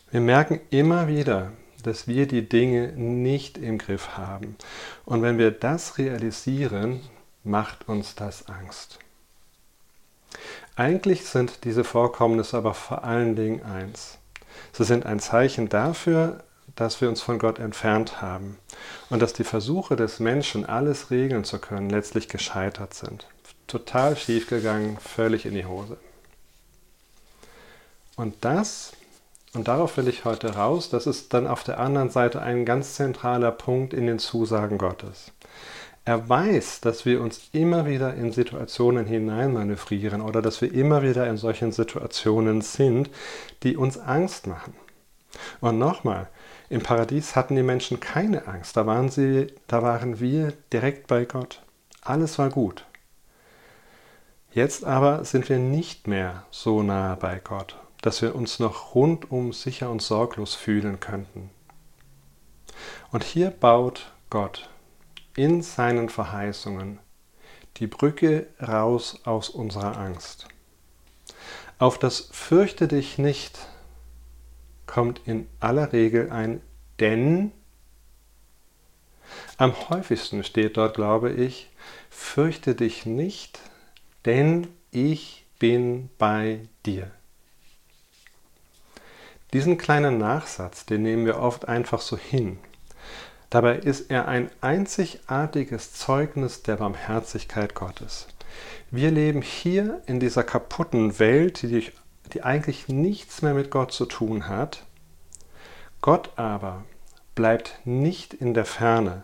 Wir 0.10 0.22
merken 0.22 0.60
immer 0.72 1.08
wieder, 1.08 1.52
dass 1.84 2.08
wir 2.08 2.28
die 2.28 2.50
Dinge 2.50 2.94
nicht 2.94 3.60
im 3.60 3.78
Griff 3.78 4.18
haben. 4.18 4.56
Und 5.06 5.22
wenn 5.22 5.38
wir 5.38 5.52
das 5.52 6.00
realisieren, 6.00 7.02
macht 7.44 7.88
uns 7.88 8.16
das 8.16 8.50
Angst. 8.50 8.98
Eigentlich 10.76 11.26
sind 11.26 11.66
diese 11.66 11.84
Vorkommnisse 11.84 12.58
aber 12.58 12.74
vor 12.74 13.04
allen 13.04 13.36
Dingen 13.36 13.64
eins. 13.64 14.18
Sie 14.72 14.84
sind 14.84 15.06
ein 15.06 15.20
Zeichen 15.20 15.70
dafür, 15.70 16.44
dass 16.76 17.00
wir 17.00 17.10
uns 17.10 17.22
von 17.22 17.38
Gott 17.38 17.60
entfernt 17.60 18.22
haben 18.22 18.58
und 19.12 19.22
dass 19.22 19.34
die 19.34 19.44
Versuche 19.44 19.96
des 19.96 20.20
Menschen, 20.20 20.66
alles 20.66 21.12
regeln 21.12 21.44
zu 21.44 21.60
können, 21.60 21.90
letztlich 21.90 22.28
gescheitert 22.28 22.96
sind. 22.96 23.28
Total 23.68 24.18
schiefgegangen, 24.18 24.98
völlig 24.98 25.46
in 25.46 25.54
die 25.54 25.66
Hose. 25.66 25.98
Und 28.16 28.36
das, 28.42 28.94
und 29.54 29.68
darauf 29.68 29.98
will 29.98 30.08
ich 30.08 30.26
heute 30.26 30.56
raus, 30.56 30.90
das 30.90 31.06
ist 31.06 31.34
dann 31.36 31.46
auf 31.46 31.64
der 31.64 31.80
anderen 31.80 32.10
Seite 32.10 32.42
ein 32.42 32.66
ganz 32.66 32.96
zentraler 32.96 33.52
Punkt 33.52 33.94
in 33.94 34.08
den 34.08 34.18
Zusagen 34.18 34.80
Gottes. 34.80 35.33
Er 36.06 36.28
weiß, 36.28 36.82
dass 36.82 37.06
wir 37.06 37.22
uns 37.22 37.50
immer 37.54 37.86
wieder 37.86 38.14
in 38.14 38.34
Situationen 38.34 39.06
hineinmanövrieren 39.06 40.22
oder 40.22 40.42
dass 40.42 40.62
wir 40.62 40.74
immer 40.74 41.02
wieder 41.02 41.28
in 41.28 41.38
solchen 41.38 41.72
Situationen 41.72 42.62
sind, 42.62 43.10
die 43.64 43.78
uns 43.78 43.98
Angst 43.98 44.48
machen. 44.48 44.74
Und 45.62 45.80
nochmal, 45.80 46.30
im 46.70 46.82
Paradies 46.82 47.36
hatten 47.36 47.56
die 47.56 47.64
Menschen 47.64 48.02
keine 48.02 48.48
Angst, 48.48 48.76
da 48.76 48.86
waren, 48.86 49.10
sie, 49.10 49.48
da 49.68 49.82
waren 49.82 50.20
wir 50.20 50.52
direkt 50.74 51.08
bei 51.08 51.24
Gott. 51.24 51.62
Alles 52.02 52.38
war 52.38 52.50
gut. 52.50 52.86
Jetzt 54.52 54.84
aber 54.84 55.24
sind 55.24 55.48
wir 55.48 55.58
nicht 55.58 56.08
mehr 56.08 56.44
so 56.52 56.84
nahe 56.84 57.16
bei 57.16 57.40
Gott, 57.40 57.78
dass 58.02 58.22
wir 58.22 58.36
uns 58.36 58.60
noch 58.60 58.94
rundum 58.94 59.54
sicher 59.54 59.90
und 59.90 60.02
sorglos 60.02 60.54
fühlen 60.54 61.00
könnten. 61.00 61.50
Und 63.12 63.24
hier 63.24 63.50
baut 63.50 64.12
Gott 64.30 64.70
in 65.36 65.62
seinen 65.62 66.10
Verheißungen 66.10 67.00
die 67.78 67.88
Brücke 67.88 68.48
raus 68.62 69.20
aus 69.24 69.50
unserer 69.50 69.98
Angst. 69.98 70.48
Auf 71.80 71.98
das 71.98 72.30
Fürchte 72.32 72.88
dich 72.88 73.18
nicht 73.18 73.60
kommt 74.86 75.22
in 75.26 75.48
aller 75.60 75.92
Regel 75.92 76.32
ein 76.32 76.62
denn. 77.00 77.52
Am 79.58 79.90
häufigsten 79.90 80.44
steht 80.44 80.78
dort, 80.78 80.96
glaube 80.96 81.32
ich, 81.32 81.72
fürchte 82.10 82.76
dich 82.76 83.06
nicht, 83.06 83.60
denn 84.26 84.68
ich 84.92 85.46
bin 85.58 86.10
bei 86.18 86.68
dir. 86.86 87.10
Diesen 89.54 89.78
kleinen 89.78 90.18
Nachsatz, 90.18 90.86
den 90.86 91.04
nehmen 91.04 91.26
wir 91.26 91.40
oft 91.40 91.68
einfach 91.68 92.02
so 92.02 92.18
hin. 92.18 92.60
Dabei 93.54 93.76
ist 93.76 94.10
er 94.10 94.28
ein 94.28 94.50
einzigartiges 94.62 95.94
Zeugnis 95.94 96.64
der 96.64 96.78
Barmherzigkeit 96.78 97.76
Gottes. 97.76 98.28
Wir 98.90 99.12
leben 99.12 99.44
hier 99.44 100.02
in 100.08 100.20
dieser 100.20 100.44
kaputten 100.44 101.20
Welt, 101.20 101.62
die, 101.62 101.92
die 102.34 102.42
eigentlich 102.42 102.88
nichts 102.88 103.44
mehr 103.44 103.54
mit 103.54 103.70
Gott 103.70 103.92
zu 103.92 104.08
tun 104.08 104.48
hat. 104.48 104.82
Gott 106.02 106.32
aber 106.36 106.84
bleibt 107.36 107.80
nicht 107.86 108.34
in 108.34 108.56
der 108.56 108.66
Ferne, 108.66 109.24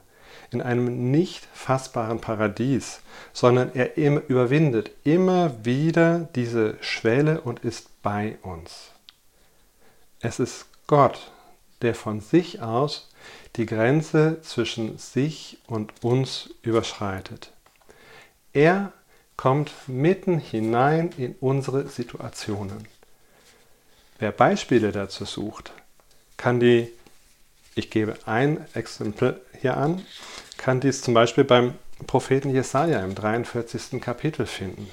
in 0.52 0.62
einem 0.62 1.10
nicht 1.10 1.48
fassbaren 1.52 2.22
Paradies, 2.22 3.02
sondern 3.34 3.74
er 3.74 3.98
überwindet 3.98 4.92
immer 5.04 5.66
wieder 5.66 6.30
diese 6.36 6.78
Schwelle 6.82 7.42
und 7.42 7.62
ist 7.62 8.04
bei 8.04 8.38
uns. 8.44 8.92
Es 10.20 10.40
ist 10.40 10.68
Gott, 10.86 11.32
der 11.82 11.96
von 11.96 12.22
sich 12.22 12.62
aus 12.62 13.09
die 13.56 13.66
Grenze 13.66 14.42
zwischen 14.42 14.98
sich 14.98 15.58
und 15.68 16.04
uns 16.04 16.50
überschreitet. 16.62 17.52
Er 18.54 18.94
kommt 19.38 19.72
mitten 19.88 20.40
hinein 20.40 21.12
in 21.18 21.36
unsere 21.40 21.88
Situationen. 21.88 22.88
Wer 24.20 24.32
Beispiele 24.32 24.92
dazu 24.92 25.26
sucht, 25.26 25.72
kann 26.36 26.60
die, 26.60 26.92
ich 27.76 27.90
gebe 27.90 28.18
ein 28.26 28.66
Exempel 28.74 29.42
hier 29.62 29.78
an, 29.78 30.06
kann 30.58 30.82
dies 30.82 31.02
zum 31.02 31.14
Beispiel 31.14 31.46
beim 31.46 31.76
Propheten 32.06 32.50
Jesaja 32.50 33.04
im 33.04 33.16
43. 33.16 34.02
Kapitel 34.02 34.46
finden. 34.46 34.92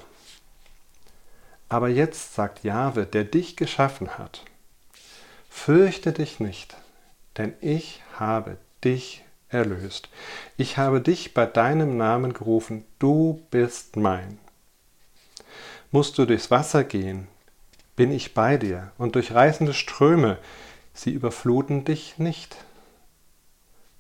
Aber 1.69 1.89
jetzt 1.89 2.35
sagt 2.35 2.63
Jahwe, 2.63 3.07
der 3.07 3.25
dich 3.25 3.57
geschaffen 3.57 4.19
hat, 4.19 4.45
fürchte 5.51 6.13
dich 6.13 6.39
nicht, 6.39 6.77
denn 7.37 7.55
ich 7.61 8.03
habe 8.21 8.59
dich 8.85 9.25
erlöst. 9.49 10.09
Ich 10.57 10.77
habe 10.77 11.01
dich 11.01 11.35
bei 11.35 11.47
deinem 11.47 11.97
Namen 11.97 12.33
gerufen, 12.33 12.85
du 12.99 13.43
bist 13.51 13.97
mein. 13.97 14.39
Musst 15.91 16.19
du 16.19 16.27
durchs 16.27 16.51
Wasser 16.51 16.85
gehen, 16.85 17.29
bin 17.95 18.13
ich 18.13 18.35
bei 18.35 18.57
dir, 18.57 18.93
und 18.99 19.15
durch 19.15 19.33
reißende 19.33 19.73
Ströme, 19.73 20.39
sie 20.95 21.13
überfluten 21.13 21.85
dich 21.85 22.19
nicht. 22.19 22.57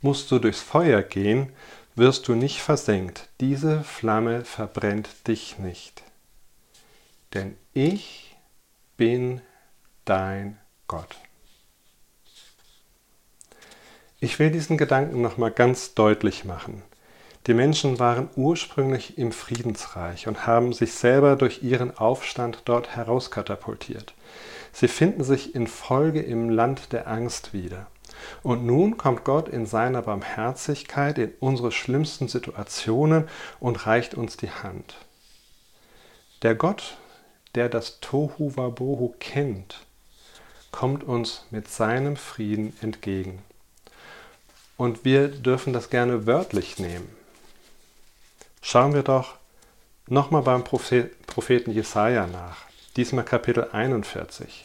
Musst 0.00 0.30
du 0.30 0.38
durchs 0.38 0.61
Feuer 0.61 1.02
gehen, 1.02 1.52
wirst 1.94 2.28
du 2.28 2.35
nicht 2.35 2.61
versenkt, 2.61 3.28
diese 3.40 3.82
Flamme 3.82 4.44
verbrennt 4.44 5.26
dich 5.28 5.58
nicht. 5.58 6.02
Denn 7.32 7.56
ich 7.73 8.37
bin 8.96 9.40
dein 10.04 10.58
Gott. 10.87 11.16
Ich 14.26 14.40
will 14.40 14.50
diesen 14.50 14.76
Gedanken 14.76 15.23
nochmal 15.23 15.52
ganz 15.52 15.95
deutlich 15.95 16.45
machen. 16.45 16.83
Die 17.47 17.54
Menschen 17.54 18.00
waren 18.00 18.28
ursprünglich 18.35 19.18
im 19.18 19.30
Friedensreich 19.30 20.26
und 20.26 20.49
haben 20.49 20.73
sich 20.73 20.95
selber 20.95 21.37
durch 21.37 21.62
ihren 21.62 21.97
Aufstand 21.97 22.62
dort 22.64 22.97
herauskatapultiert. 22.97 24.14
Sie 24.73 24.88
finden 24.88 25.23
sich 25.23 25.54
in 25.54 25.68
Folge 25.68 26.23
im 26.23 26.50
Land 26.50 26.92
der 26.92 27.06
Angst 27.06 27.54
wieder. 27.54 27.87
Und 28.42 28.66
nun 28.66 28.97
kommt 28.97 29.23
Gott 29.23 29.49
in 29.49 29.64
seiner 29.64 30.02
Barmherzigkeit 30.02 31.18
in 31.18 31.33
unsere 31.38 31.71
schlimmsten 31.71 32.26
Situationen 32.26 33.28
und 33.61 33.87
reicht 33.87 34.16
uns 34.16 34.37
die 34.37 34.50
Hand. 34.50 34.97
Der 36.42 36.56
Gott, 36.56 36.97
der 37.54 37.68
das 37.68 38.00
Tohu 38.00 38.56
Wabohu 38.56 39.14
kennt, 39.21 39.87
kommt 40.73 41.04
uns 41.04 41.45
mit 41.52 41.68
seinem 41.68 42.16
Frieden 42.16 42.76
entgegen. 42.80 43.38
Und 44.76 45.04
wir 45.04 45.28
dürfen 45.28 45.73
das 45.73 45.90
gerne 45.90 46.26
wörtlich 46.26 46.78
nehmen. 46.78 47.09
Schauen 48.61 48.95
wir 48.95 49.02
doch 49.02 49.37
nochmal 50.06 50.42
beim 50.42 50.64
Propheten 50.64 51.71
Jesaja 51.71 52.26
nach, 52.26 52.59
diesmal 52.97 53.25
Kapitel 53.25 53.68
41. 53.73 54.64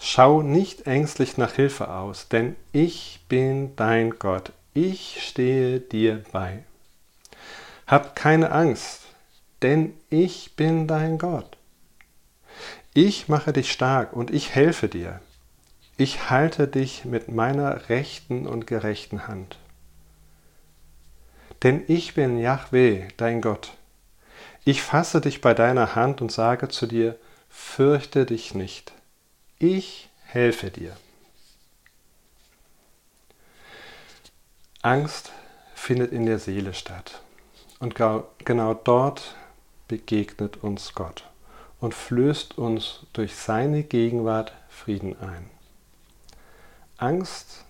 Schau 0.00 0.42
nicht 0.42 0.86
ängstlich 0.86 1.38
nach 1.38 1.52
Hilfe 1.52 1.90
aus, 1.90 2.28
denn 2.28 2.54
ich 2.72 3.20
bin 3.28 3.74
dein 3.76 4.18
Gott, 4.18 4.52
ich 4.74 5.26
stehe 5.26 5.80
dir 5.80 6.22
bei. 6.32 6.64
Hab 7.86 8.14
keine 8.14 8.52
Angst, 8.52 9.02
denn 9.62 9.94
ich 10.10 10.54
bin 10.54 10.86
dein 10.86 11.18
Gott. 11.18 11.56
Ich 12.94 13.28
mache 13.28 13.52
dich 13.52 13.72
stark 13.72 14.12
und 14.12 14.30
ich 14.30 14.54
helfe 14.54 14.88
dir. 14.88 15.20
Ich 15.98 16.28
halte 16.28 16.68
dich 16.68 17.06
mit 17.06 17.28
meiner 17.28 17.88
rechten 17.88 18.46
und 18.46 18.66
gerechten 18.66 19.28
Hand. 19.28 19.58
Denn 21.62 21.82
ich 21.88 22.12
bin 22.12 22.38
Yahweh, 22.38 23.08
dein 23.16 23.40
Gott. 23.40 23.72
Ich 24.64 24.82
fasse 24.82 25.22
dich 25.22 25.40
bei 25.40 25.54
deiner 25.54 25.94
Hand 25.94 26.20
und 26.20 26.30
sage 26.30 26.68
zu 26.68 26.86
dir, 26.86 27.16
fürchte 27.48 28.26
dich 28.26 28.54
nicht. 28.54 28.92
Ich 29.58 30.10
helfe 30.24 30.70
dir. 30.70 30.94
Angst 34.82 35.32
findet 35.74 36.12
in 36.12 36.26
der 36.26 36.38
Seele 36.38 36.74
statt. 36.74 37.22
Und 37.78 37.94
genau 38.44 38.74
dort 38.74 39.34
begegnet 39.88 40.58
uns 40.58 40.94
Gott 40.94 41.24
und 41.80 41.94
flößt 41.94 42.58
uns 42.58 43.06
durch 43.14 43.34
seine 43.34 43.82
Gegenwart 43.82 44.52
Frieden 44.68 45.18
ein. 45.18 45.55
Angst 46.98 47.64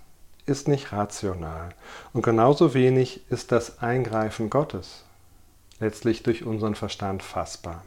ist 0.47 0.69
nicht 0.69 0.93
rational 0.93 1.71
und 2.13 2.23
genauso 2.23 2.75
wenig 2.75 3.29
ist 3.31 3.51
das 3.53 3.81
Eingreifen 3.81 4.51
Gottes 4.51 5.05
letztlich 5.81 6.23
durch 6.23 6.45
unseren 6.45 6.75
Verstand 6.75 7.23
fassbar. 7.23 7.85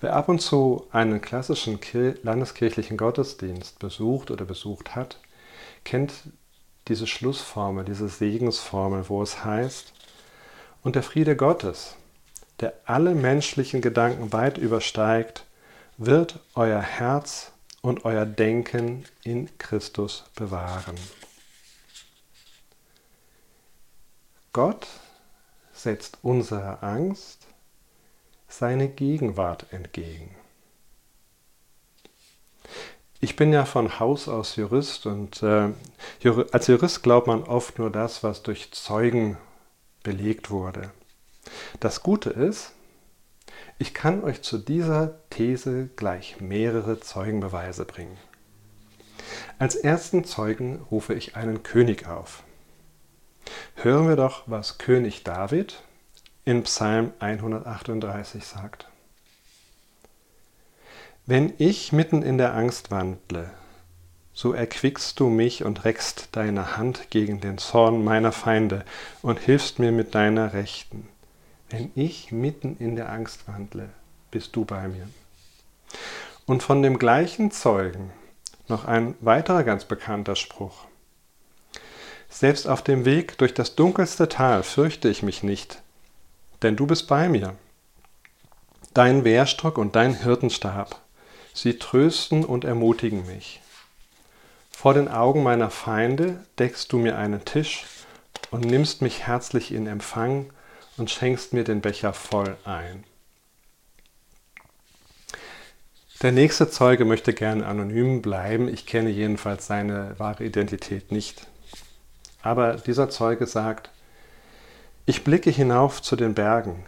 Wer 0.00 0.14
ab 0.14 0.28
und 0.28 0.40
zu 0.40 0.86
einen 0.90 1.20
klassischen 1.20 1.78
landeskirchlichen 2.22 2.96
Gottesdienst 2.96 3.78
besucht 3.78 4.30
oder 4.30 4.44
besucht 4.44 4.96
hat, 4.96 5.18
kennt 5.84 6.12
diese 6.88 7.06
Schlussformel, 7.06 7.84
diese 7.84 8.08
Segensformel, 8.08 9.08
wo 9.08 9.22
es 9.22 9.44
heißt, 9.44 9.92
und 10.82 10.96
der 10.96 11.04
Friede 11.04 11.36
Gottes, 11.36 11.94
der 12.60 12.74
alle 12.86 13.14
menschlichen 13.14 13.80
Gedanken 13.80 14.32
weit 14.32 14.58
übersteigt, 14.58 15.44
wird 15.96 16.40
euer 16.54 16.80
Herz 16.80 17.51
und 17.82 18.04
euer 18.04 18.24
Denken 18.24 19.04
in 19.22 19.58
Christus 19.58 20.24
bewahren. 20.34 20.96
Gott 24.52 24.86
setzt 25.72 26.18
unserer 26.22 26.82
Angst 26.82 27.46
seine 28.48 28.88
Gegenwart 28.88 29.66
entgegen. 29.72 30.34
Ich 33.20 33.36
bin 33.36 33.52
ja 33.52 33.64
von 33.64 33.98
Haus 33.98 34.28
aus 34.28 34.56
Jurist 34.56 35.06
und 35.06 35.42
äh, 35.42 35.70
als 36.52 36.66
Jurist 36.66 37.02
glaubt 37.02 37.26
man 37.26 37.44
oft 37.44 37.78
nur 37.78 37.90
das, 37.90 38.22
was 38.22 38.42
durch 38.42 38.72
Zeugen 38.72 39.38
belegt 40.02 40.50
wurde. 40.50 40.90
Das 41.80 42.02
Gute 42.02 42.30
ist, 42.30 42.72
ich 43.78 43.94
kann 43.94 44.22
euch 44.22 44.42
zu 44.42 44.58
dieser 44.58 45.18
These 45.30 45.88
gleich 45.96 46.40
mehrere 46.40 47.00
Zeugenbeweise 47.00 47.84
bringen. 47.84 48.16
Als 49.58 49.76
ersten 49.76 50.24
Zeugen 50.24 50.84
rufe 50.90 51.14
ich 51.14 51.36
einen 51.36 51.62
König 51.62 52.06
auf. 52.06 52.42
Hören 53.76 54.08
wir 54.08 54.16
doch, 54.16 54.44
was 54.46 54.78
König 54.78 55.24
David 55.24 55.82
in 56.44 56.62
Psalm 56.64 57.12
138 57.20 58.44
sagt. 58.44 58.88
Wenn 61.26 61.52
ich 61.58 61.92
mitten 61.92 62.22
in 62.22 62.38
der 62.38 62.54
Angst 62.54 62.90
wandle, 62.90 63.50
so 64.34 64.52
erquickst 64.52 65.20
du 65.20 65.28
mich 65.28 65.64
und 65.64 65.84
reckst 65.84 66.30
deine 66.32 66.76
Hand 66.76 67.10
gegen 67.10 67.40
den 67.40 67.58
Zorn 67.58 68.02
meiner 68.02 68.32
Feinde 68.32 68.84
und 69.20 69.38
hilfst 69.38 69.78
mir 69.78 69.92
mit 69.92 70.14
deiner 70.14 70.52
Rechten. 70.52 71.08
Wenn 71.72 71.90
ich 71.94 72.32
mitten 72.32 72.76
in 72.80 72.96
der 72.96 73.10
Angst 73.10 73.48
wandle, 73.48 73.88
bist 74.30 74.54
du 74.54 74.66
bei 74.66 74.88
mir. 74.88 75.08
Und 76.44 76.62
von 76.62 76.82
dem 76.82 76.98
gleichen 76.98 77.50
Zeugen 77.50 78.10
noch 78.68 78.84
ein 78.84 79.14
weiterer 79.20 79.64
ganz 79.64 79.86
bekannter 79.86 80.36
Spruch. 80.36 80.84
Selbst 82.28 82.68
auf 82.68 82.82
dem 82.82 83.06
Weg 83.06 83.38
durch 83.38 83.54
das 83.54 83.74
dunkelste 83.74 84.28
Tal 84.28 84.62
fürchte 84.62 85.08
ich 85.08 85.22
mich 85.22 85.42
nicht, 85.42 85.80
denn 86.60 86.76
du 86.76 86.86
bist 86.86 87.08
bei 87.08 87.30
mir. 87.30 87.56
Dein 88.92 89.24
Wehrstock 89.24 89.78
und 89.78 89.96
dein 89.96 90.12
Hirtenstab, 90.12 91.00
sie 91.54 91.78
trösten 91.78 92.44
und 92.44 92.64
ermutigen 92.64 93.26
mich. 93.26 93.62
Vor 94.70 94.92
den 94.92 95.08
Augen 95.08 95.42
meiner 95.42 95.70
Feinde 95.70 96.44
deckst 96.58 96.92
du 96.92 96.98
mir 96.98 97.16
einen 97.16 97.46
Tisch 97.46 97.86
und 98.50 98.62
nimmst 98.62 99.00
mich 99.00 99.26
herzlich 99.26 99.72
in 99.72 99.86
Empfang 99.86 100.50
und 100.96 101.10
schenkst 101.10 101.52
mir 101.52 101.64
den 101.64 101.80
Becher 101.80 102.12
voll 102.12 102.56
ein. 102.64 103.04
Der 106.22 106.30
nächste 106.30 106.70
Zeuge 106.70 107.04
möchte 107.04 107.32
gerne 107.32 107.66
anonym 107.66 108.22
bleiben. 108.22 108.68
Ich 108.68 108.86
kenne 108.86 109.10
jedenfalls 109.10 109.66
seine 109.66 110.14
wahre 110.18 110.44
Identität 110.44 111.10
nicht. 111.10 111.48
Aber 112.42 112.74
dieser 112.74 113.10
Zeuge 113.10 113.46
sagt, 113.46 113.90
ich 115.04 115.24
blicke 115.24 115.50
hinauf 115.50 116.00
zu 116.00 116.14
den 116.14 116.34
Bergen. 116.34 116.86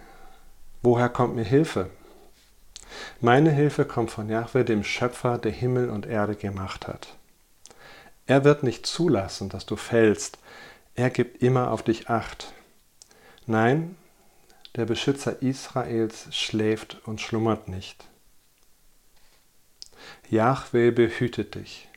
Woher 0.82 1.08
kommt 1.08 1.34
mir 1.34 1.44
Hilfe? 1.44 1.90
Meine 3.20 3.50
Hilfe 3.50 3.84
kommt 3.84 4.12
von 4.12 4.28
Jahwe, 4.28 4.64
dem 4.64 4.84
Schöpfer, 4.84 5.38
der 5.38 5.50
Himmel 5.50 5.90
und 5.90 6.06
Erde 6.06 6.36
gemacht 6.36 6.86
hat. 6.86 7.16
Er 8.26 8.44
wird 8.44 8.62
nicht 8.62 8.86
zulassen, 8.86 9.48
dass 9.48 9.66
du 9.66 9.74
fällst. 9.74 10.38
Er 10.94 11.10
gibt 11.10 11.42
immer 11.42 11.72
auf 11.72 11.82
dich 11.82 12.08
acht. 12.08 12.53
Nein, 13.46 13.96
der 14.76 14.86
Beschützer 14.86 15.42
Israels 15.42 16.34
schläft 16.34 17.00
und 17.04 17.20
schlummert 17.20 17.68
nicht. 17.68 18.04
Jahwe 20.30 20.92
behütet 20.92 21.54
dich. 21.54 21.88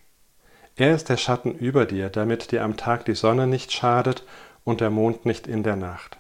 Er 0.76 0.94
ist 0.94 1.10
der 1.10 1.18
Schatten 1.18 1.56
über 1.56 1.86
dir, 1.86 2.10
damit 2.10 2.52
dir 2.52 2.64
am 2.64 2.78
Tag 2.78 3.06
die 3.06 3.16
Sonne 3.16 3.48
nicht 3.48 3.72
schadet 3.72 4.24
und 4.64 4.82
der 4.82 4.90
Mond 4.90 5.26
nicht 5.26 5.48
in 5.48 5.64
der 5.64 5.76
Nacht. 5.76 6.18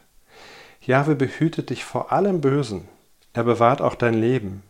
Jahwe 0.81 1.15
behütet 1.15 1.69
dich 1.69 1.83
vor 1.83 2.11
allem 2.11 2.41
Bösen. 2.41 2.87
Er 3.33 3.43
bewahrt 3.43 3.81
auch 3.81 3.95
dein 3.95 4.15
Leben. 4.15 4.63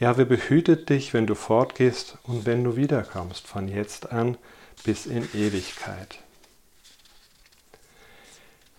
Jahwe 0.00 0.26
behütet 0.26 0.88
dich, 0.88 1.14
wenn 1.14 1.26
du 1.26 1.34
fortgehst 1.34 2.18
und 2.24 2.46
wenn 2.46 2.64
du 2.64 2.76
wiederkommst, 2.76 3.46
von 3.46 3.68
jetzt 3.68 4.10
an 4.10 4.36
bis 4.84 5.06
in 5.06 5.28
Ewigkeit. 5.34 6.18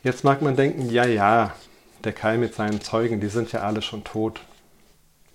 Jetzt 0.04 0.26
mag 0.26 0.42
man 0.42 0.58
denken, 0.58 0.90
ja, 0.90 1.06
ja, 1.06 1.56
der 2.04 2.12
Kai 2.12 2.38
mit 2.38 2.54
seinen 2.54 2.82
Zeugen, 2.82 3.22
die 3.22 3.30
sind 3.30 3.54
ja 3.54 3.62
alle 3.62 3.82
schon 3.82 4.04
tot. 4.04 4.42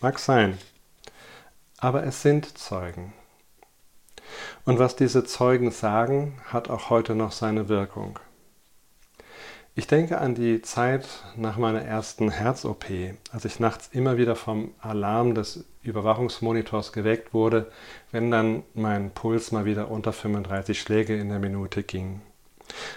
Mag 0.03 0.19
sein. 0.19 0.59
Aber 1.79 2.05
es 2.05 2.21
sind 2.21 2.59
Zeugen. 2.59 3.15
Und 4.67 4.79
was 4.79 4.95
diese 4.95 5.25
Zeugen 5.25 5.71
sagen, 5.71 6.39
hat 6.45 6.69
auch 6.69 6.91
heute 6.91 7.15
noch 7.15 7.33
seine 7.33 7.71
Wirkung. 7.71 8.19
Ich 9.75 9.87
denke 9.87 10.19
an 10.19 10.35
die 10.35 10.61
Zeit 10.61 11.09
nach 11.35 11.57
meiner 11.57 11.81
ersten 11.81 12.29
Herz-OP, 12.29 12.85
als 13.33 13.47
ich 13.47 13.61
nachts 13.61 13.89
immer 13.93 14.19
wieder 14.19 14.37
vom 14.37 14.75
Alarm 14.81 15.35
des 15.35 15.65
Überwachungsmonitors 15.83 16.93
geweckt 16.93 17.33
wurde, 17.33 17.73
wenn 18.11 18.31
dann 18.31 18.65
mein 18.75 19.13
Puls 19.13 19.51
mal 19.51 19.65
wieder 19.65 19.91
unter 19.91 20.13
35 20.13 20.79
Schläge 20.79 21.17
in 21.17 21.31
der 21.31 21.39
Minute 21.39 21.83
ging. 21.85 22.21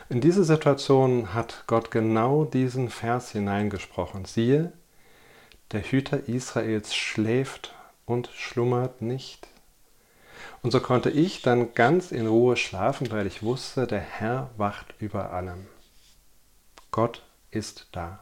In 0.09 0.21
diese 0.21 0.43
Situation 0.43 1.33
hat 1.33 1.63
Gott 1.67 1.91
genau 1.91 2.45
diesen 2.45 2.89
Vers 2.89 3.31
hineingesprochen. 3.31 4.25
Siehe, 4.25 4.73
der 5.71 5.81
Hüter 5.81 6.27
Israels 6.27 6.93
schläft 6.93 7.73
und 8.05 8.29
schlummert 8.35 9.01
nicht. 9.01 9.47
Und 10.61 10.71
so 10.71 10.79
konnte 10.79 11.09
ich 11.09 11.41
dann 11.41 11.73
ganz 11.73 12.11
in 12.11 12.27
Ruhe 12.27 12.57
schlafen, 12.57 13.09
weil 13.11 13.25
ich 13.25 13.41
wusste, 13.41 13.87
der 13.87 13.99
Herr 13.99 14.49
wacht 14.57 14.93
über 14.99 15.31
allem. 15.31 15.67
Gott 16.91 17.23
ist 17.51 17.87
da. 17.93 18.19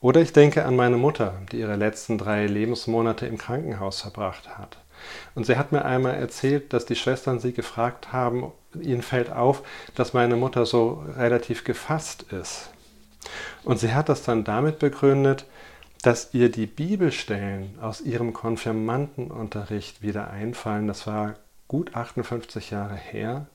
Oder 0.00 0.20
ich 0.20 0.32
denke 0.32 0.64
an 0.64 0.76
meine 0.76 0.96
Mutter, 0.96 1.34
die 1.50 1.58
ihre 1.58 1.76
letzten 1.76 2.18
drei 2.18 2.46
Lebensmonate 2.46 3.26
im 3.26 3.38
Krankenhaus 3.38 4.02
verbracht 4.02 4.56
hat. 4.56 4.78
Und 5.34 5.44
sie 5.44 5.56
hat 5.56 5.72
mir 5.72 5.84
einmal 5.84 6.14
erzählt, 6.14 6.72
dass 6.72 6.86
die 6.86 6.96
Schwestern 6.96 7.40
sie 7.40 7.52
gefragt 7.52 8.12
haben, 8.12 8.52
ihnen 8.82 9.02
fällt 9.02 9.30
auf, 9.30 9.62
dass 9.94 10.14
meine 10.14 10.36
Mutter 10.36 10.66
so 10.66 11.04
relativ 11.16 11.64
gefasst 11.64 12.24
ist. 12.32 12.70
Und 13.64 13.78
sie 13.78 13.92
hat 13.94 14.08
das 14.08 14.22
dann 14.22 14.44
damit 14.44 14.78
begründet, 14.78 15.46
dass 16.02 16.34
ihr 16.34 16.50
die 16.50 16.66
Bibelstellen 16.66 17.78
aus 17.80 18.00
ihrem 18.00 18.32
Konfirmandenunterricht 18.32 20.02
wieder 20.02 20.30
einfallen. 20.30 20.86
Das 20.86 21.06
war 21.06 21.34
gut 21.68 21.96
58 21.96 22.70
Jahre 22.70 22.94
her 22.94 23.46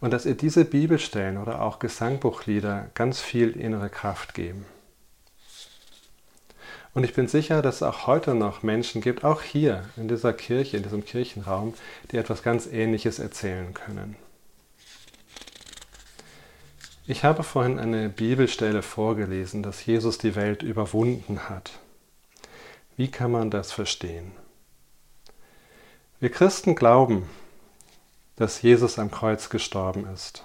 und 0.00 0.12
dass 0.12 0.26
ihr 0.26 0.36
diese 0.36 0.64
Bibelstellen 0.64 1.38
oder 1.38 1.62
auch 1.62 1.78
Gesangbuchlieder 1.78 2.90
ganz 2.94 3.20
viel 3.20 3.50
innere 3.50 3.88
Kraft 3.88 4.34
geben. 4.34 4.64
Und 6.94 7.04
ich 7.04 7.14
bin 7.14 7.28
sicher, 7.28 7.62
dass 7.62 7.76
es 7.76 7.82
auch 7.82 8.06
heute 8.06 8.34
noch 8.34 8.62
Menschen 8.62 9.00
gibt, 9.00 9.24
auch 9.24 9.42
hier 9.42 9.84
in 9.96 10.08
dieser 10.08 10.32
Kirche, 10.32 10.78
in 10.78 10.82
diesem 10.82 11.04
Kirchenraum, 11.04 11.74
die 12.10 12.16
etwas 12.16 12.42
ganz 12.42 12.66
Ähnliches 12.66 13.18
erzählen 13.18 13.74
können. 13.74 14.16
Ich 17.10 17.24
habe 17.24 17.42
vorhin 17.42 17.78
eine 17.78 18.10
Bibelstelle 18.10 18.82
vorgelesen, 18.82 19.62
dass 19.62 19.86
Jesus 19.86 20.18
die 20.18 20.34
Welt 20.34 20.62
überwunden 20.62 21.48
hat. 21.48 21.70
Wie 22.98 23.10
kann 23.10 23.30
man 23.30 23.50
das 23.50 23.72
verstehen? 23.72 24.32
Wir 26.20 26.28
Christen 26.28 26.74
glauben, 26.74 27.26
dass 28.36 28.60
Jesus 28.60 28.98
am 28.98 29.10
Kreuz 29.10 29.48
gestorben 29.48 30.06
ist. 30.12 30.44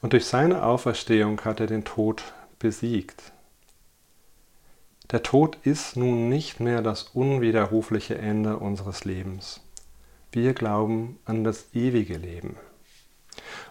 Und 0.00 0.12
durch 0.12 0.26
seine 0.26 0.62
Auferstehung 0.62 1.40
hat 1.44 1.58
er 1.58 1.66
den 1.66 1.84
Tod 1.84 2.22
besiegt. 2.60 3.32
Der 5.10 5.24
Tod 5.24 5.58
ist 5.64 5.96
nun 5.96 6.28
nicht 6.28 6.60
mehr 6.60 6.82
das 6.82 7.02
unwiderrufliche 7.14 8.16
Ende 8.16 8.58
unseres 8.58 9.04
Lebens. 9.04 9.60
Wir 10.30 10.54
glauben 10.54 11.18
an 11.24 11.42
das 11.42 11.74
ewige 11.74 12.16
Leben. 12.16 12.54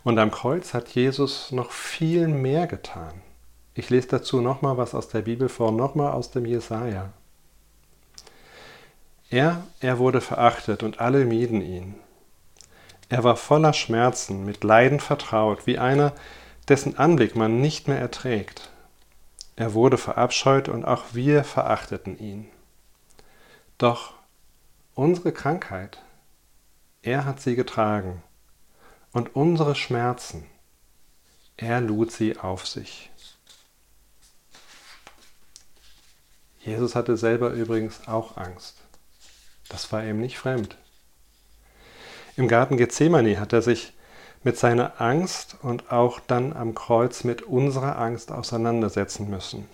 Und 0.03 0.19
am 0.19 0.31
Kreuz 0.31 0.73
hat 0.73 0.89
Jesus 0.89 1.51
noch 1.51 1.71
viel 1.71 2.27
mehr 2.27 2.67
getan. 2.67 3.21
Ich 3.73 3.89
lese 3.89 4.07
dazu 4.07 4.41
nochmal 4.41 4.77
was 4.77 4.95
aus 4.95 5.07
der 5.09 5.21
Bibel 5.21 5.49
vor, 5.49 5.71
nochmal 5.71 6.13
aus 6.13 6.31
dem 6.31 6.45
Jesaja. 6.45 7.11
Er, 9.29 9.63
er 9.79 9.99
wurde 9.99 10.21
verachtet 10.21 10.83
und 10.83 10.99
alle 10.99 11.25
mieden 11.25 11.61
ihn. 11.61 11.95
Er 13.09 13.23
war 13.23 13.35
voller 13.35 13.73
Schmerzen, 13.73 14.45
mit 14.45 14.63
Leiden 14.63 14.99
vertraut, 14.99 15.67
wie 15.67 15.77
einer, 15.77 16.13
dessen 16.67 16.97
Anblick 16.97 17.35
man 17.35 17.61
nicht 17.61 17.87
mehr 17.87 17.99
erträgt. 17.99 18.71
Er 19.55 19.73
wurde 19.73 19.97
verabscheut 19.97 20.69
und 20.69 20.85
auch 20.85 21.03
wir 21.13 21.43
verachteten 21.43 22.17
ihn. 22.19 22.47
Doch 23.77 24.13
unsere 24.95 25.31
Krankheit, 25.31 26.01
er 27.01 27.25
hat 27.25 27.41
sie 27.41 27.55
getragen 27.55 28.23
und 29.17 29.35
unsere 29.35 29.73
Schmerzen, 29.73 30.45
er 31.57 31.81
lud 31.81 32.11
sie 32.11 32.37
auf 32.37 32.67
sich. 32.67 33.09
Jesus 36.59 36.93
hatte 36.93 37.17
selber 37.17 37.49
übrigens 37.49 38.07
auch 38.07 38.37
Angst. 38.37 38.77
Das 39.69 39.91
war 39.91 40.03
ihm 40.05 40.19
nicht 40.19 40.37
fremd. 40.37 40.77
Im 42.35 42.47
Garten 42.47 42.77
Gethsemane 42.77 43.39
hat 43.39 43.53
er 43.53 43.63
sich 43.63 43.93
mit 44.43 44.55
seiner 44.59 45.01
Angst 45.01 45.57
und 45.63 45.91
auch 45.91 46.19
dann 46.19 46.53
am 46.53 46.75
Kreuz 46.75 47.23
mit 47.23 47.41
unserer 47.41 47.97
Angst 47.97 48.31
auseinandersetzen 48.31 49.31
müssen. 49.31 49.67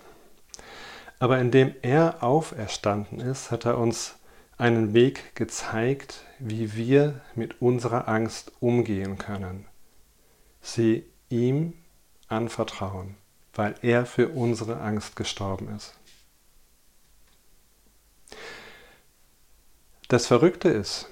Aber 1.18 1.38
indem 1.38 1.74
er 1.82 2.22
auferstanden 2.22 3.20
ist, 3.20 3.50
hat 3.50 3.66
er 3.66 3.76
uns 3.76 4.14
einen 4.56 4.94
Weg 4.94 5.34
gezeigt, 5.34 6.24
wie 6.38 6.74
wir 6.74 7.20
mit 7.34 7.60
unserer 7.60 8.08
Angst 8.08 8.52
umgehen 8.60 9.18
können. 9.18 9.66
Sie 10.60 11.04
ihm 11.28 11.74
anvertrauen, 12.28 13.16
weil 13.54 13.74
er 13.82 14.06
für 14.06 14.28
unsere 14.28 14.80
Angst 14.80 15.16
gestorben 15.16 15.74
ist. 15.74 15.94
Das 20.08 20.26
Verrückte 20.26 20.68
ist, 20.68 21.08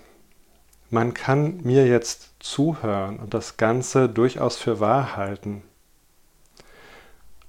man 0.90 1.14
kann 1.14 1.62
mir 1.62 1.86
jetzt 1.86 2.30
zuhören 2.38 3.18
und 3.18 3.34
das 3.34 3.56
Ganze 3.56 4.08
durchaus 4.08 4.58
für 4.58 4.80
wahr 4.80 5.16
halten. 5.16 5.62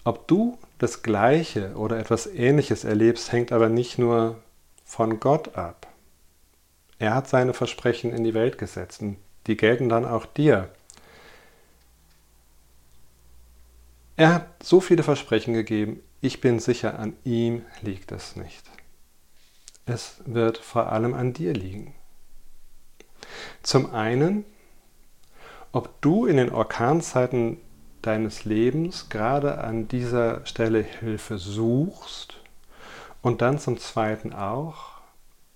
Ob 0.06 0.28
du 0.28 0.58
das 0.78 1.04
Gleiche 1.04 1.76
oder 1.76 1.98
etwas 2.00 2.28
Ähnliches 2.28 2.84
erlebst, 2.84 3.32
hängt 3.32 3.52
aber 3.52 3.70
nicht 3.70 3.98
nur 3.98 4.38
von 4.94 5.20
Gott 5.20 5.58
ab. 5.58 5.88
Er 7.00 7.16
hat 7.16 7.28
seine 7.28 7.56
Versprechen 7.56 8.12
in 8.12 8.24
die 8.24 8.36
Welt 8.36 8.60
gesetzt 8.60 9.02
und 9.02 9.18
die 9.48 9.58
gelten 9.58 9.90
dann 9.90 10.06
auch 10.06 10.28
dir. 10.28 10.70
Er 14.18 14.36
hat 14.36 14.62
so 14.62 14.82
viele 14.82 15.02
Versprechen 15.02 15.56
gegeben, 15.56 16.00
ich 16.22 16.42
bin 16.42 16.60
sicher, 16.60 17.00
an 17.00 17.16
ihm 17.24 17.66
liegt 17.82 18.12
es 18.12 18.36
nicht. 18.36 18.64
Es 19.88 20.18
wird 20.26 20.60
vor 20.60 20.92
allem 20.92 21.16
an 21.16 21.34
dir 21.34 21.54
liegen. 21.54 21.96
Zum 23.64 23.96
einen, 23.96 24.46
ob 25.72 26.00
du 26.02 26.28
in 26.28 26.38
den 26.38 26.52
Orkanzeiten 26.52 27.58
deines 28.04 28.46
Lebens 28.46 29.10
gerade 29.10 29.58
an 29.58 29.88
dieser 29.88 30.46
Stelle 30.46 30.84
Hilfe 30.84 31.40
suchst 31.40 32.43
und 33.24 33.42
dann 33.42 33.58
zum 33.58 33.80
zweiten 33.80 34.34
auch, 34.34 34.92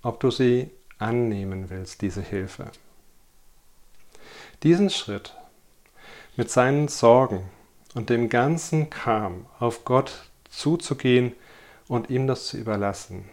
ob 0.02 0.18
du 0.18 0.32
sie 0.32 0.70
annehmen 0.98 1.70
willst, 1.70 2.02
diese 2.02 2.22
Hilfe. 2.22 2.72
Diesen 4.64 4.90
Schritt 4.90 5.36
mit 6.34 6.50
seinen 6.50 6.88
Sorgen 6.88 7.48
und 7.94 8.10
dem 8.10 8.28
ganzen 8.28 8.90
Kram 8.90 9.46
auf 9.60 9.84
Gott 9.84 10.30
zuzugehen 10.50 11.34
und 11.86 12.10
ihm 12.10 12.26
das 12.26 12.48
zu 12.48 12.56
überlassen, 12.56 13.28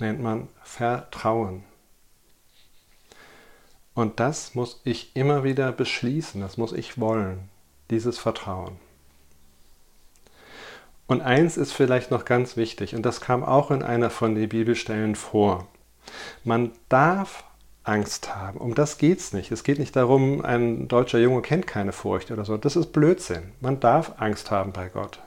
nennt 0.00 0.20
man 0.20 0.48
Vertrauen. 0.64 1.62
Und 3.94 4.18
das 4.18 4.54
muss 4.54 4.80
ich 4.84 5.14
immer 5.14 5.44
wieder 5.44 5.72
beschließen, 5.72 6.40
das 6.40 6.56
muss 6.56 6.72
ich 6.72 6.98
wollen, 6.98 7.48
dieses 7.90 8.18
Vertrauen. 8.18 8.87
Und 11.08 11.22
eins 11.22 11.56
ist 11.56 11.72
vielleicht 11.72 12.10
noch 12.12 12.24
ganz 12.24 12.56
wichtig, 12.56 12.94
und 12.94 13.02
das 13.04 13.20
kam 13.20 13.42
auch 13.42 13.70
in 13.72 13.82
einer 13.82 14.10
von 14.10 14.34
den 14.34 14.48
Bibelstellen 14.48 15.16
vor. 15.16 15.66
Man 16.44 16.70
darf 16.88 17.44
Angst 17.82 18.36
haben. 18.36 18.58
Um 18.58 18.74
das 18.74 18.98
geht 18.98 19.18
es 19.18 19.32
nicht. 19.32 19.50
Es 19.50 19.64
geht 19.64 19.78
nicht 19.78 19.96
darum, 19.96 20.44
ein 20.44 20.86
deutscher 20.86 21.18
Junge 21.18 21.40
kennt 21.40 21.66
keine 21.66 21.92
Furcht 21.92 22.30
oder 22.30 22.44
so. 22.44 22.58
Das 22.58 22.76
ist 22.76 22.92
Blödsinn. 22.92 23.52
Man 23.60 23.80
darf 23.80 24.12
Angst 24.18 24.50
haben 24.50 24.72
bei 24.72 24.88
Gott. 24.88 25.20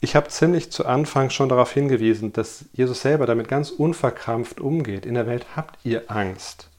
Ich 0.00 0.16
habe 0.16 0.28
ziemlich 0.28 0.72
zu 0.72 0.86
Anfang 0.86 1.28
schon 1.28 1.50
darauf 1.50 1.72
hingewiesen, 1.72 2.32
dass 2.32 2.64
Jesus 2.72 3.02
selber 3.02 3.26
damit 3.26 3.48
ganz 3.48 3.70
unverkrampft 3.70 4.60
umgeht. 4.60 5.04
In 5.04 5.14
der 5.14 5.26
Welt 5.26 5.44
habt 5.54 5.78
ihr 5.84 6.10
Angst. 6.10 6.70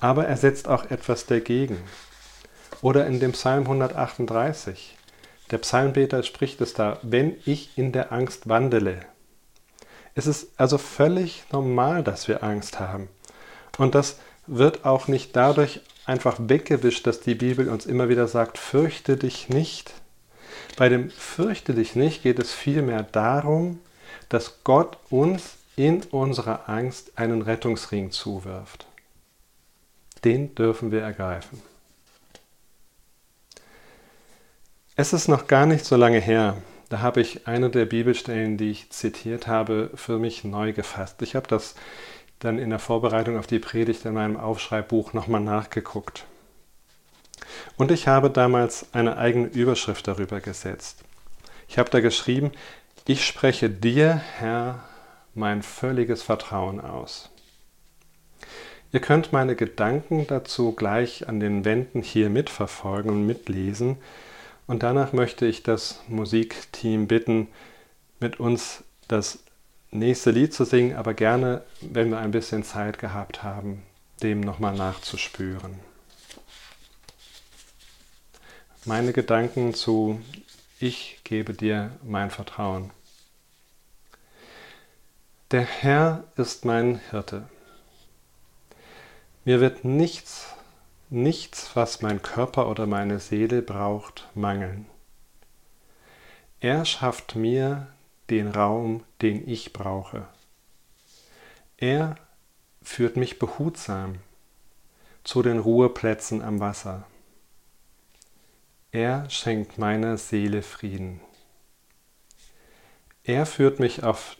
Aber 0.00 0.26
er 0.26 0.36
setzt 0.38 0.68
auch 0.68 0.90
etwas 0.90 1.26
dagegen. 1.26 1.76
Oder 2.80 3.06
in 3.06 3.20
dem 3.20 3.32
Psalm 3.32 3.64
138. 3.64 4.95
Der 5.50 5.58
Psalmbeter 5.58 6.22
spricht 6.22 6.60
es 6.60 6.74
da, 6.74 6.98
wenn 7.02 7.36
ich 7.44 7.76
in 7.78 7.92
der 7.92 8.12
Angst 8.12 8.48
wandele. 8.48 9.00
Es 10.14 10.26
ist 10.26 10.48
also 10.56 10.78
völlig 10.78 11.44
normal, 11.52 12.02
dass 12.02 12.26
wir 12.26 12.42
Angst 12.42 12.80
haben. 12.80 13.08
Und 13.78 13.94
das 13.94 14.18
wird 14.46 14.84
auch 14.84 15.08
nicht 15.08 15.36
dadurch 15.36 15.80
einfach 16.06 16.36
weggewischt, 16.40 17.06
dass 17.06 17.20
die 17.20 17.34
Bibel 17.34 17.68
uns 17.68 17.86
immer 17.86 18.08
wieder 18.08 18.26
sagt, 18.26 18.58
fürchte 18.58 19.16
dich 19.16 19.48
nicht. 19.48 19.92
Bei 20.76 20.88
dem 20.88 21.10
Fürchte 21.10 21.74
dich 21.74 21.96
nicht 21.96 22.22
geht 22.22 22.38
es 22.38 22.52
vielmehr 22.52 23.02
darum, 23.02 23.80
dass 24.28 24.64
Gott 24.64 24.98
uns 25.10 25.56
in 25.76 26.02
unserer 26.04 26.68
Angst 26.68 27.12
einen 27.16 27.42
Rettungsring 27.42 28.10
zuwirft. 28.10 28.86
Den 30.24 30.54
dürfen 30.54 30.90
wir 30.90 31.02
ergreifen. 31.02 31.60
Es 34.98 35.12
ist 35.12 35.28
noch 35.28 35.46
gar 35.46 35.66
nicht 35.66 35.84
so 35.84 35.94
lange 35.94 36.20
her, 36.20 36.56
da 36.88 37.00
habe 37.00 37.20
ich 37.20 37.46
eine 37.46 37.68
der 37.68 37.84
Bibelstellen, 37.84 38.56
die 38.56 38.70
ich 38.70 38.88
zitiert 38.88 39.46
habe, 39.46 39.90
für 39.94 40.18
mich 40.18 40.42
neu 40.42 40.72
gefasst. 40.72 41.20
Ich 41.20 41.36
habe 41.36 41.46
das 41.46 41.74
dann 42.38 42.58
in 42.58 42.70
der 42.70 42.78
Vorbereitung 42.78 43.38
auf 43.38 43.46
die 43.46 43.58
Predigt 43.58 44.06
in 44.06 44.14
meinem 44.14 44.38
Aufschreibbuch 44.38 45.12
nochmal 45.12 45.42
nachgeguckt. 45.42 46.24
Und 47.76 47.90
ich 47.90 48.08
habe 48.08 48.30
damals 48.30 48.86
eine 48.94 49.18
eigene 49.18 49.48
Überschrift 49.48 50.08
darüber 50.08 50.40
gesetzt. 50.40 51.04
Ich 51.68 51.76
habe 51.76 51.90
da 51.90 52.00
geschrieben, 52.00 52.52
ich 53.06 53.26
spreche 53.26 53.68
dir, 53.68 54.22
Herr, 54.38 54.82
mein 55.34 55.62
völliges 55.62 56.22
Vertrauen 56.22 56.80
aus. 56.80 57.28
Ihr 58.92 59.00
könnt 59.00 59.30
meine 59.30 59.56
Gedanken 59.56 60.26
dazu 60.26 60.72
gleich 60.72 61.28
an 61.28 61.38
den 61.38 61.66
Wänden 61.66 62.00
hier 62.00 62.30
mitverfolgen 62.30 63.10
und 63.10 63.26
mitlesen. 63.26 63.98
Und 64.66 64.82
danach 64.82 65.12
möchte 65.12 65.46
ich 65.46 65.62
das 65.62 66.00
Musikteam 66.08 67.06
bitten, 67.06 67.48
mit 68.18 68.40
uns 68.40 68.82
das 69.08 69.38
nächste 69.90 70.30
Lied 70.30 70.52
zu 70.52 70.64
singen, 70.64 70.96
aber 70.96 71.14
gerne, 71.14 71.62
wenn 71.80 72.10
wir 72.10 72.18
ein 72.18 72.32
bisschen 72.32 72.64
Zeit 72.64 72.98
gehabt 72.98 73.42
haben, 73.42 73.82
dem 74.22 74.40
nochmal 74.40 74.74
nachzuspüren 74.74 75.78
meine 78.86 79.12
Gedanken 79.12 79.74
zu 79.74 80.22
Ich 80.78 81.18
gebe 81.24 81.54
dir 81.54 81.90
mein 82.04 82.30
Vertrauen. 82.30 82.90
Der 85.50 85.62
Herr 85.62 86.24
ist 86.36 86.64
mein 86.64 87.00
Hirte. 87.10 87.48
Mir 89.44 89.60
wird 89.60 89.84
nichts, 89.84 90.54
nichts, 91.08 91.74
was 91.74 92.02
mein 92.02 92.22
Körper 92.22 92.68
oder 92.68 92.86
meine 92.86 93.18
Seele 93.18 93.62
braucht, 93.62 94.28
mangeln. 94.34 94.86
Er 96.60 96.84
schafft 96.84 97.36
mir 97.36 97.88
den 98.30 98.48
Raum, 98.48 99.04
den 99.22 99.48
ich 99.48 99.72
brauche. 99.72 100.26
Er 101.76 102.16
führt 102.82 103.16
mich 103.16 103.38
behutsam 103.38 104.16
zu 105.22 105.42
den 105.42 105.58
Ruheplätzen 105.58 106.42
am 106.42 106.60
Wasser. 106.60 107.06
Er 108.92 109.28
schenkt 109.28 109.76
meiner 109.76 110.16
Seele 110.16 110.62
Frieden. 110.62 111.20
Er 113.24 113.44
führt 113.44 113.80
mich 113.80 114.04
auf 114.04 114.36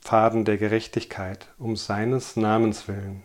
Pfaden 0.00 0.44
der 0.44 0.56
Gerechtigkeit 0.56 1.48
um 1.58 1.76
seines 1.76 2.36
Namens 2.36 2.88
willen. 2.88 3.22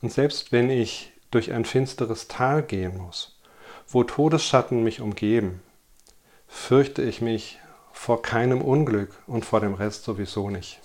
Und 0.00 0.12
selbst 0.12 0.52
wenn 0.52 0.70
ich 0.70 1.12
durch 1.30 1.52
ein 1.52 1.64
finsteres 1.64 2.28
Tal 2.28 2.62
gehen 2.62 2.96
muss, 2.96 3.38
wo 3.88 4.04
Todesschatten 4.04 4.82
mich 4.84 5.00
umgeben, 5.00 5.62
fürchte 6.46 7.02
ich 7.02 7.20
mich 7.20 7.58
vor 7.92 8.22
keinem 8.22 8.62
Unglück 8.62 9.10
und 9.26 9.44
vor 9.44 9.60
dem 9.60 9.74
Rest 9.74 10.04
sowieso 10.04 10.50
nicht. 10.50 10.80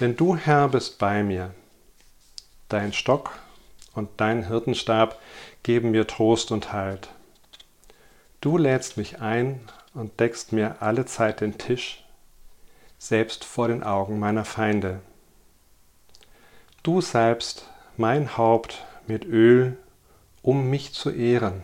Denn 0.00 0.16
du, 0.16 0.36
Herr, 0.36 0.68
bist 0.68 0.98
bei 0.98 1.22
mir. 1.22 1.54
Dein 2.68 2.92
Stock 2.92 3.38
und 3.94 4.08
dein 4.16 4.48
Hirtenstab 4.48 5.20
geben 5.62 5.92
mir 5.92 6.06
Trost 6.06 6.50
und 6.50 6.72
Halt. 6.72 7.10
Du 8.40 8.58
lädst 8.58 8.96
mich 8.96 9.20
ein 9.20 9.60
und 9.94 10.18
deckst 10.18 10.52
mir 10.52 10.82
alle 10.82 11.06
Zeit 11.06 11.40
den 11.40 11.58
Tisch, 11.58 12.04
selbst 12.98 13.44
vor 13.44 13.68
den 13.68 13.84
Augen 13.84 14.18
meiner 14.18 14.44
Feinde. 14.44 15.00
Du 16.84 17.00
salbst 17.00 17.66
mein 17.96 18.36
Haupt 18.36 18.84
mit 19.06 19.24
Öl, 19.24 19.78
um 20.42 20.68
mich 20.68 20.92
zu 20.92 21.08
ehren, 21.08 21.62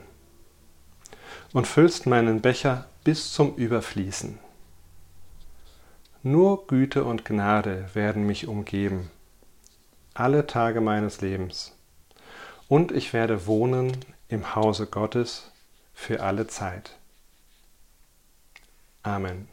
und 1.53 1.67
füllst 1.67 2.07
meinen 2.07 2.41
Becher 2.41 2.87
bis 3.05 3.31
zum 3.31 3.55
Überfließen. 3.55 4.39
Nur 6.23 6.67
Güte 6.69 7.05
und 7.05 7.27
Gnade 7.27 7.91
werden 7.93 8.25
mich 8.25 8.49
umgeben, 8.49 9.11
alle 10.15 10.47
Tage 10.47 10.81
meines 10.81 11.21
Lebens, 11.21 11.77
und 12.69 12.91
ich 12.91 13.13
werde 13.13 13.47
wohnen 13.47 13.95
im 14.29 14.55
Hause 14.55 14.87
Gottes 14.87 15.53
für 15.93 16.23
alle 16.23 16.47
Zeit. 16.47 16.97
Amen. 19.03 19.49